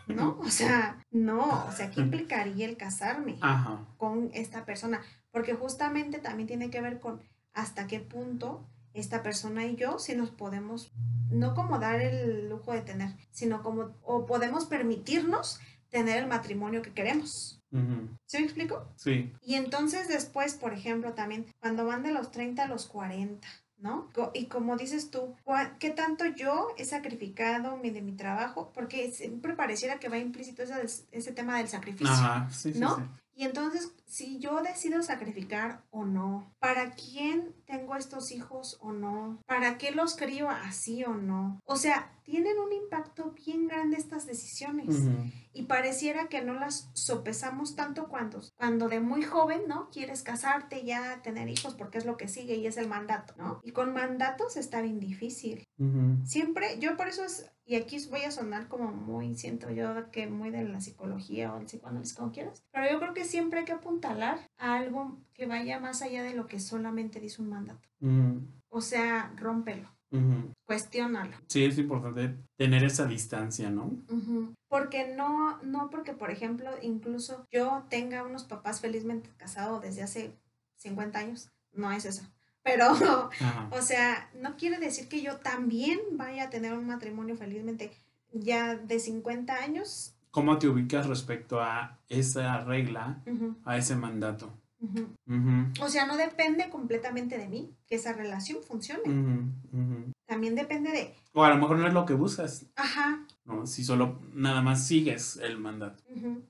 ¿No? 0.09 0.39
O 0.41 0.51
sea, 0.51 1.05
no, 1.13 1.65
o 1.67 1.73
sea, 1.73 1.91
¿qué 1.91 2.01
implicaría 2.03 2.67
el 2.67 2.77
casarme 2.77 3.39
con 3.97 4.31
esta 4.35 4.65
persona? 4.65 5.01
Porque 5.33 5.55
justamente 5.55 6.19
también 6.19 6.47
tiene 6.47 6.71
que 6.71 6.81
ver 6.81 7.01
con 7.01 7.21
hasta 7.53 7.87
qué 7.87 8.01
punto 8.01 8.69
esta 8.95 9.23
persona 9.23 9.67
y 9.67 9.77
yo, 9.77 9.99
si 9.99 10.15
nos 10.15 10.31
podemos, 10.31 10.93
no 11.31 11.55
como 11.55 11.79
dar 11.79 12.01
el 12.01 12.49
lujo 12.49 12.73
de 12.73 12.83
tener, 12.83 13.17
sino 13.31 13.63
como, 13.63 13.97
o 14.03 14.27
podemos 14.27 14.67
permitirnos 14.67 15.61
tener 15.89 16.19
el 16.19 16.27
matrimonio 16.27 16.83
que 16.83 16.93
queremos. 16.93 17.59
¿Sí 18.27 18.37
me 18.37 18.45
explico? 18.45 18.87
Sí. 18.97 19.33
Y 19.41 19.55
entonces 19.55 20.07
después, 20.07 20.55
por 20.55 20.75
ejemplo, 20.75 21.15
también 21.15 21.47
cuando 21.59 21.87
van 21.87 22.03
de 22.03 22.13
los 22.13 22.31
30 22.31 22.65
a 22.65 22.69
los 22.69 22.87
40, 22.87 23.49
¿no? 23.79 24.11
Y 24.35 24.47
como 24.47 24.77
dices 24.77 25.11
tú, 25.11 25.35
¿qué 25.79 25.91
tanto 25.91 26.27
yo 26.27 26.69
he 26.77 26.85
sacrificado 26.85 27.79
de 27.83 28.03
mi 28.03 28.13
trabajo? 28.13 28.73
Porque 28.75 29.11
siempre 29.11 29.55
pareciera 29.55 29.99
que 29.99 30.11
va 30.11 30.19
implícito 30.19 30.63
ese, 30.63 31.07
ese 31.11 31.33
tema 31.33 31.59
del 31.59 31.69
sacrificio, 31.69 32.13
Ajá, 32.13 32.51
sí, 32.51 32.75
¿no? 32.77 32.97
Sí, 32.97 33.03
y 33.35 33.45
entonces, 33.45 33.93
si 34.13 34.39
yo 34.39 34.61
decido 34.61 35.03
sacrificar 35.03 35.85
o 35.91 36.05
no, 36.05 36.53
¿para 36.59 36.91
quién 36.91 37.55
tengo 37.65 37.97
estos 37.97 38.31
hijos 38.31 38.77
o 38.83 38.93
no? 38.93 39.41
¿Para 39.47 39.79
qué 39.79 39.91
los 39.91 40.17
crío 40.17 40.51
así 40.51 41.03
o 41.03 41.15
no? 41.15 41.59
O 41.65 41.77
sea, 41.77 42.13
tienen 42.25 42.59
un 42.59 42.73
impacto 42.73 43.33
bien 43.33 43.67
grande 43.67 43.97
estas 43.97 44.27
decisiones. 44.27 44.97
Y 45.55 45.65
pareciera 45.65 46.29
que 46.29 46.43
no 46.43 46.55
las 46.55 46.91
sopesamos 46.95 47.75
tanto 47.75 48.09
cuando, 48.09 48.43
cuando 48.57 48.89
de 48.89 49.01
muy 49.01 49.23
joven, 49.23 49.63
¿no? 49.67 49.91
Quieres 49.91 50.23
casarte, 50.23 50.85
ya 50.85 51.21
tener 51.23 51.49
hijos, 51.49 51.75
porque 51.75 51.99
es 51.99 52.07
lo 52.07 52.17
que 52.17 52.29
sigue 52.29 52.57
y 52.57 52.67
es 52.67 52.77
el 52.77 52.89
mandato, 52.89 53.35
¿no? 53.37 53.61
Y 53.63 53.73
con 53.73 53.93
mandatos 53.93 54.57
está 54.57 54.81
bien 54.83 55.01
difícil. 55.01 55.65
Siempre, 56.25 56.79
yo 56.79 56.97
por 56.97 57.09
eso 57.09 57.25
es, 57.25 57.51
y 57.65 57.75
aquí 57.75 57.99
voy 58.09 58.23
a 58.23 58.31
sonar 58.31 58.69
como 58.69 58.93
muy, 58.93 59.35
siento 59.35 59.71
yo 59.71 60.11
que 60.11 60.27
muy 60.27 60.51
de 60.51 60.65
la 60.65 60.81
psicología 60.81 61.53
o 61.53 61.59
el 61.59 61.67
psicoanálisis, 61.67 62.15
como 62.15 62.33
quieras, 62.33 62.65
pero 62.73 62.91
yo 62.91 62.99
creo 62.99 63.15
que 63.15 63.25
siempre 63.25 63.61
hay 63.61 63.65
que 63.65 63.73
apuntalar 64.03 64.39
a 64.59 64.75
algo 64.77 65.19
que 65.35 65.47
vaya 65.47 65.79
más 65.79 66.03
allá 66.03 66.23
de 66.23 66.35
lo 66.35 66.47
que 66.47 66.61
solamente 66.61 67.21
dice 67.21 67.41
un 67.43 67.51
mandato. 67.51 67.89
O 68.69 68.81
sea, 68.81 69.33
rómpelo. 69.37 69.89
Cuestiónalo. 70.67 71.37
Sí, 71.47 71.65
es 71.65 71.79
importante 71.79 72.37
tener 72.57 72.85
esa 72.85 73.07
distancia, 73.07 73.71
¿no? 73.71 73.91
Porque 74.69 75.15
no, 75.17 75.63
no 75.63 75.89
porque, 75.91 76.13
por 76.13 76.31
ejemplo, 76.31 76.71
incluso 76.83 77.47
yo 77.51 77.85
tenga 77.89 78.23
unos 78.25 78.45
papás 78.45 78.81
felizmente 78.81 79.31
casados 79.37 79.81
desde 79.81 80.03
hace 80.03 80.35
50 80.77 81.19
años, 81.19 81.51
no 81.73 81.91
es 81.93 82.05
eso. 82.05 82.25
Pero, 82.63 82.93
o 83.71 83.83
sea, 83.83 84.31
no 84.35 84.57
quiere 84.57 84.79
decir 84.79 85.09
que 85.09 85.23
yo 85.23 85.39
también 85.39 85.99
vaya 86.13 86.45
a 86.45 86.51
tener 86.51 86.75
un 86.75 86.87
matrimonio 86.87 87.37
felizmente 87.37 87.91
ya 88.33 88.77
de 88.77 88.99
50 88.99 89.55
años. 89.55 90.15
¿Cómo 90.33 90.59
te 90.59 90.67
ubicas 90.67 91.07
respecto 91.07 91.61
a 91.61 91.99
esa 92.09 92.65
regla, 92.65 93.23
a 93.65 93.77
ese 93.77 93.95
mandato? 93.97 94.51
O 95.81 95.89
sea, 95.89 96.07
no 96.07 96.17
depende 96.17 96.69
completamente 96.71 97.39
de 97.39 97.49
mí 97.49 97.71
que 97.87 97.95
esa 97.97 98.15
relación 98.15 98.59
funcione. 98.63 99.53
También 100.27 100.55
depende 100.55 100.91
de... 100.91 101.15
O 101.35 101.45
a 101.45 101.51
lo 101.51 101.57
mejor 101.59 101.79
no 101.79 101.87
es 101.87 101.93
lo 101.95 102.07
que 102.07 102.15
buscas. 102.15 102.65
Ajá. 102.77 103.27
¿no? 103.45 103.67
Si 103.67 103.85
solo 103.85 104.21
nada 104.35 104.63
más 104.63 104.87
sigues 104.87 105.37
el 105.37 105.59
mandato. 105.59 106.03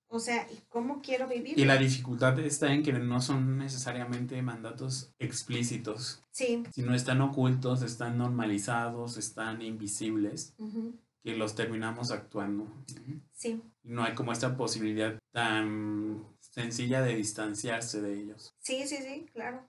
O 0.08 0.18
sea, 0.20 0.46
¿y 0.50 0.58
cómo 0.68 1.00
quiero 1.02 1.26
vivir? 1.26 1.58
Y 1.58 1.64
la 1.64 1.76
dificultad 1.76 2.38
está 2.38 2.72
en 2.72 2.82
que 2.82 2.92
no 2.92 3.20
son 3.20 3.58
necesariamente 3.58 4.40
mandatos 4.42 5.12
explícitos, 5.18 6.22
Sí. 6.30 6.62
sino 6.72 6.94
están 6.94 7.20
ocultos, 7.20 7.82
están 7.82 8.16
normalizados, 8.18 9.16
están 9.16 9.60
invisibles, 9.62 10.54
que 11.22 11.36
los 11.36 11.54
terminamos 11.54 12.10
actuando. 12.10 12.64
¿no? 12.64 13.20
Sí. 13.32 13.62
No 13.82 14.04
hay 14.04 14.14
como 14.14 14.32
esta 14.32 14.56
posibilidad 14.56 15.18
tan 15.32 16.26
sencilla 16.40 17.02
de 17.02 17.16
distanciarse 17.16 18.00
de 18.00 18.20
ellos. 18.20 18.54
Sí, 18.58 18.86
sí, 18.86 18.96
sí, 18.96 19.26
claro. 19.32 19.66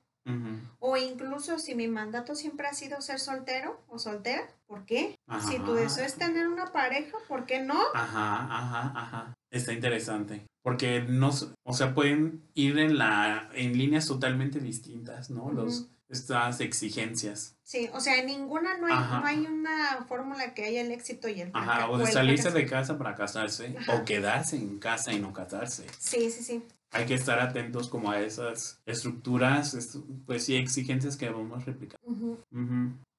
O 0.80 0.96
incluso 0.96 1.60
si 1.60 1.76
mi 1.76 1.88
mandato 1.88 2.34
siempre 2.36 2.68
ha 2.68 2.74
sido 2.74 3.02
ser 3.02 3.20
soltero 3.20 3.82
o 3.88 4.00
soltera, 4.00 4.48
¿por 4.68 4.86
qué? 4.86 5.16
Ajá. 5.28 5.50
Si 5.50 5.60
tu 5.60 5.74
deseo 5.74 6.06
es 6.06 6.16
tener 6.16 6.48
una 6.48 6.72
pareja, 6.72 7.18
¿por 7.28 7.46
qué 7.46 7.62
no? 7.62 7.80
Ajá, 7.94 8.48
ajá, 8.50 8.94
ajá. 8.96 9.34
Está 9.52 9.74
interesante. 9.74 10.46
Porque 10.62 11.02
no, 11.02 11.32
o 11.66 11.74
sea, 11.74 11.94
pueden 11.94 12.50
ir 12.54 12.80
en 12.80 12.98
la, 12.98 13.50
en 13.54 13.78
líneas 13.78 14.08
totalmente 14.08 14.60
distintas, 14.60 15.30
¿no? 15.30 15.52
Los. 15.52 15.90
Estas 16.14 16.62
exigencias. 16.62 17.56
Sí, 17.64 17.90
o 17.94 18.00
sea, 18.00 18.18
en 18.20 18.28
ninguna 18.28 18.78
no 18.78 18.88
hay, 18.88 18.94
Ajá. 18.94 19.20
no 19.20 19.26
hay 19.26 19.40
una 19.46 20.06
fórmula 20.08 20.54
que 20.54 20.64
haya 20.66 20.82
el 20.82 20.92
éxito 20.92 21.28
y 21.28 21.42
el 21.42 21.50
Ajá, 21.54 21.90
o 21.90 21.98
de 21.98 22.08
salirse 22.08 22.52
de 22.52 22.66
casa 22.66 22.98
para 22.98 23.16
casarse, 23.16 23.76
Ajá. 23.78 23.96
o 23.96 24.06
quedarse 24.06 24.56
en 24.58 24.80
casa 24.80 25.12
y 25.12 25.20
no 25.20 25.34
casarse. 25.34 25.86
Sí, 26.00 26.30
sí, 26.30 26.44
sí. 26.44 26.64
Hay 26.92 27.06
que 27.06 27.16
estar 27.16 27.40
atentos 27.40 27.90
como 27.90 28.12
a 28.12 28.20
esas 28.22 28.80
estructuras, 28.86 29.74
est- 29.74 29.96
pues 30.28 30.46
sí, 30.46 30.56
exigencias 30.56 31.18
que 31.18 31.30
vamos 31.30 31.62
a 31.62 31.66
replicar. 31.66 32.00
Ujú, 32.04 32.38
Ujú. 32.52 32.92
Pero 32.92 33.13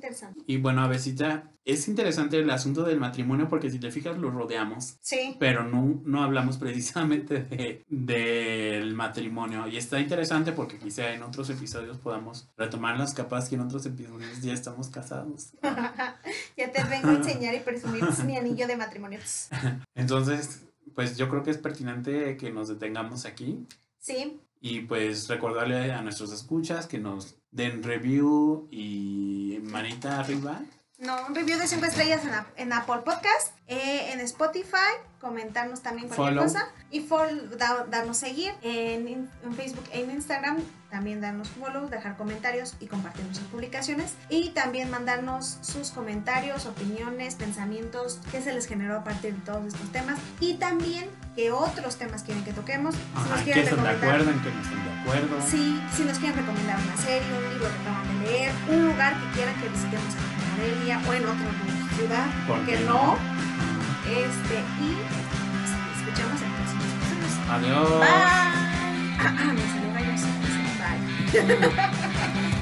interesante. 0.00 0.40
Y 0.46 0.56
bueno, 0.56 0.82
Avesita, 0.82 1.52
es 1.64 1.86
interesante 1.86 2.38
el 2.38 2.48
asunto 2.50 2.84
del 2.84 2.98
matrimonio 2.98 3.48
porque 3.48 3.70
si 3.70 3.78
te 3.78 3.90
fijas 3.90 4.16
lo 4.16 4.30
rodeamos, 4.30 4.96
Sí, 5.02 5.36
pero 5.38 5.64
no, 5.64 6.00
no 6.04 6.22
hablamos 6.22 6.56
precisamente 6.58 7.42
de, 7.42 7.84
del 7.88 8.94
matrimonio. 8.94 9.68
Y 9.68 9.76
está 9.76 10.00
interesante 10.00 10.52
porque 10.52 10.78
quizá 10.78 11.12
en 11.12 11.22
otros 11.22 11.50
episodios 11.50 11.98
podamos 11.98 12.48
retomarlas, 12.56 13.12
capaz 13.12 13.48
que 13.48 13.56
en 13.56 13.60
otros 13.60 13.84
episodios 13.86 14.40
ya 14.40 14.54
estamos 14.54 14.88
casados. 14.88 15.52
ya 16.56 16.72
te 16.72 16.82
vengo 16.84 17.08
a 17.08 17.14
enseñar 17.14 17.54
y 17.54 17.60
presumir 17.60 18.04
mi 18.24 18.36
anillo 18.36 18.66
de 18.66 18.76
matrimonio. 18.76 19.20
Entonces, 19.94 20.62
pues 20.94 21.16
yo 21.18 21.28
creo 21.28 21.42
que 21.42 21.50
es 21.50 21.58
pertinente 21.58 22.36
que 22.36 22.50
nos 22.50 22.68
detengamos 22.68 23.26
aquí 23.26 23.66
Sí, 24.00 24.40
y 24.60 24.80
pues 24.82 25.28
recordarle 25.28 25.92
a 25.92 26.02
nuestros 26.02 26.32
escuchas 26.32 26.86
que 26.86 26.98
nos 26.98 27.36
den 27.50 27.82
review 27.82 28.68
y 28.70 29.58
manita 29.62 30.20
arriba. 30.20 30.62
No, 31.00 31.26
un 31.26 31.34
review 31.34 31.58
de 31.58 31.66
5 31.66 31.84
estrellas 31.86 32.22
en, 32.24 32.34
Ap- 32.34 32.46
en 32.56 32.72
Apple 32.72 32.98
Podcast, 33.04 33.54
eh, 33.68 34.12
en 34.12 34.20
Spotify, 34.20 34.92
comentarnos 35.20 35.80
también 35.82 36.08
cualquier 36.08 36.28
Follow. 36.34 36.44
cosa 36.44 36.68
y 36.90 37.00
fol- 37.06 37.48
da- 37.56 37.86
darnos 37.88 38.16
seguir 38.18 38.52
en, 38.62 39.28
Facebook 39.56 39.84
e 39.92 40.02
en 40.02 40.10
Instagram, 40.10 40.58
también 40.90 41.20
darnos 41.20 41.48
follow, 41.50 41.88
dejar 41.88 42.16
comentarios 42.16 42.74
y 42.80 42.86
compartir 42.86 43.24
nuestras 43.24 43.48
publicaciones 43.48 44.14
y 44.28 44.50
también 44.50 44.90
mandarnos 44.90 45.58
sus 45.62 45.90
comentarios, 45.90 46.66
opiniones, 46.66 47.34
pensamientos 47.36 48.18
que 48.32 48.42
se 48.42 48.52
les 48.52 48.66
generó 48.66 48.96
a 48.98 49.04
partir 49.04 49.34
de 49.34 49.40
todos 49.42 49.66
estos 49.72 49.90
temas 49.92 50.18
y 50.40 50.54
también 50.54 51.08
qué 51.36 51.52
otros 51.52 51.96
temas 51.96 52.22
quieren 52.24 52.44
que 52.44 52.52
toquemos, 52.52 52.94
si 52.94 53.00
nos 53.14 53.26
Ajá, 53.26 53.36
que 53.38 53.44
quieren 53.44 53.64
están 53.64 53.84
de 53.84 53.90
recomendar 53.92 54.20
acuerdo, 54.20 54.30
en 54.32 54.42
que 54.42 54.50
no 54.52 54.60
están 54.62 54.84
de 54.84 55.00
acuerdo. 55.00 55.46
Sí, 55.48 55.80
si 55.96 56.04
nos 56.04 56.18
quieren 56.18 56.36
recomendar 56.38 56.78
una 56.78 56.96
serie, 56.96 57.28
un 57.38 57.52
libro 57.54 57.68
que 57.68 57.78
acaban 57.88 58.20
de 58.20 58.26
leer, 58.26 58.52
un 58.70 58.86
lugar 58.88 59.14
que 59.20 59.30
quieran 59.36 59.54
que 59.60 59.68
visitemos 59.68 60.14
en 60.14 60.39
Morelia 60.60 61.00
o 61.08 61.12
en 61.14 61.24
otra 61.24 61.50
ciudad, 61.96 62.26
¿Por 62.46 62.56
¿por 62.58 62.66
qué 62.66 62.72
qué 62.76 62.84
no? 62.84 63.16
Este, 64.06 64.62
y 64.78 64.98
escuchamos 65.96 66.42
en 66.42 66.50
próximos 66.52 66.84
episodios. 66.84 67.34
Adiós. 67.48 67.88
Me 69.54 69.64
salió 69.72 69.88
Bye. 71.32 72.50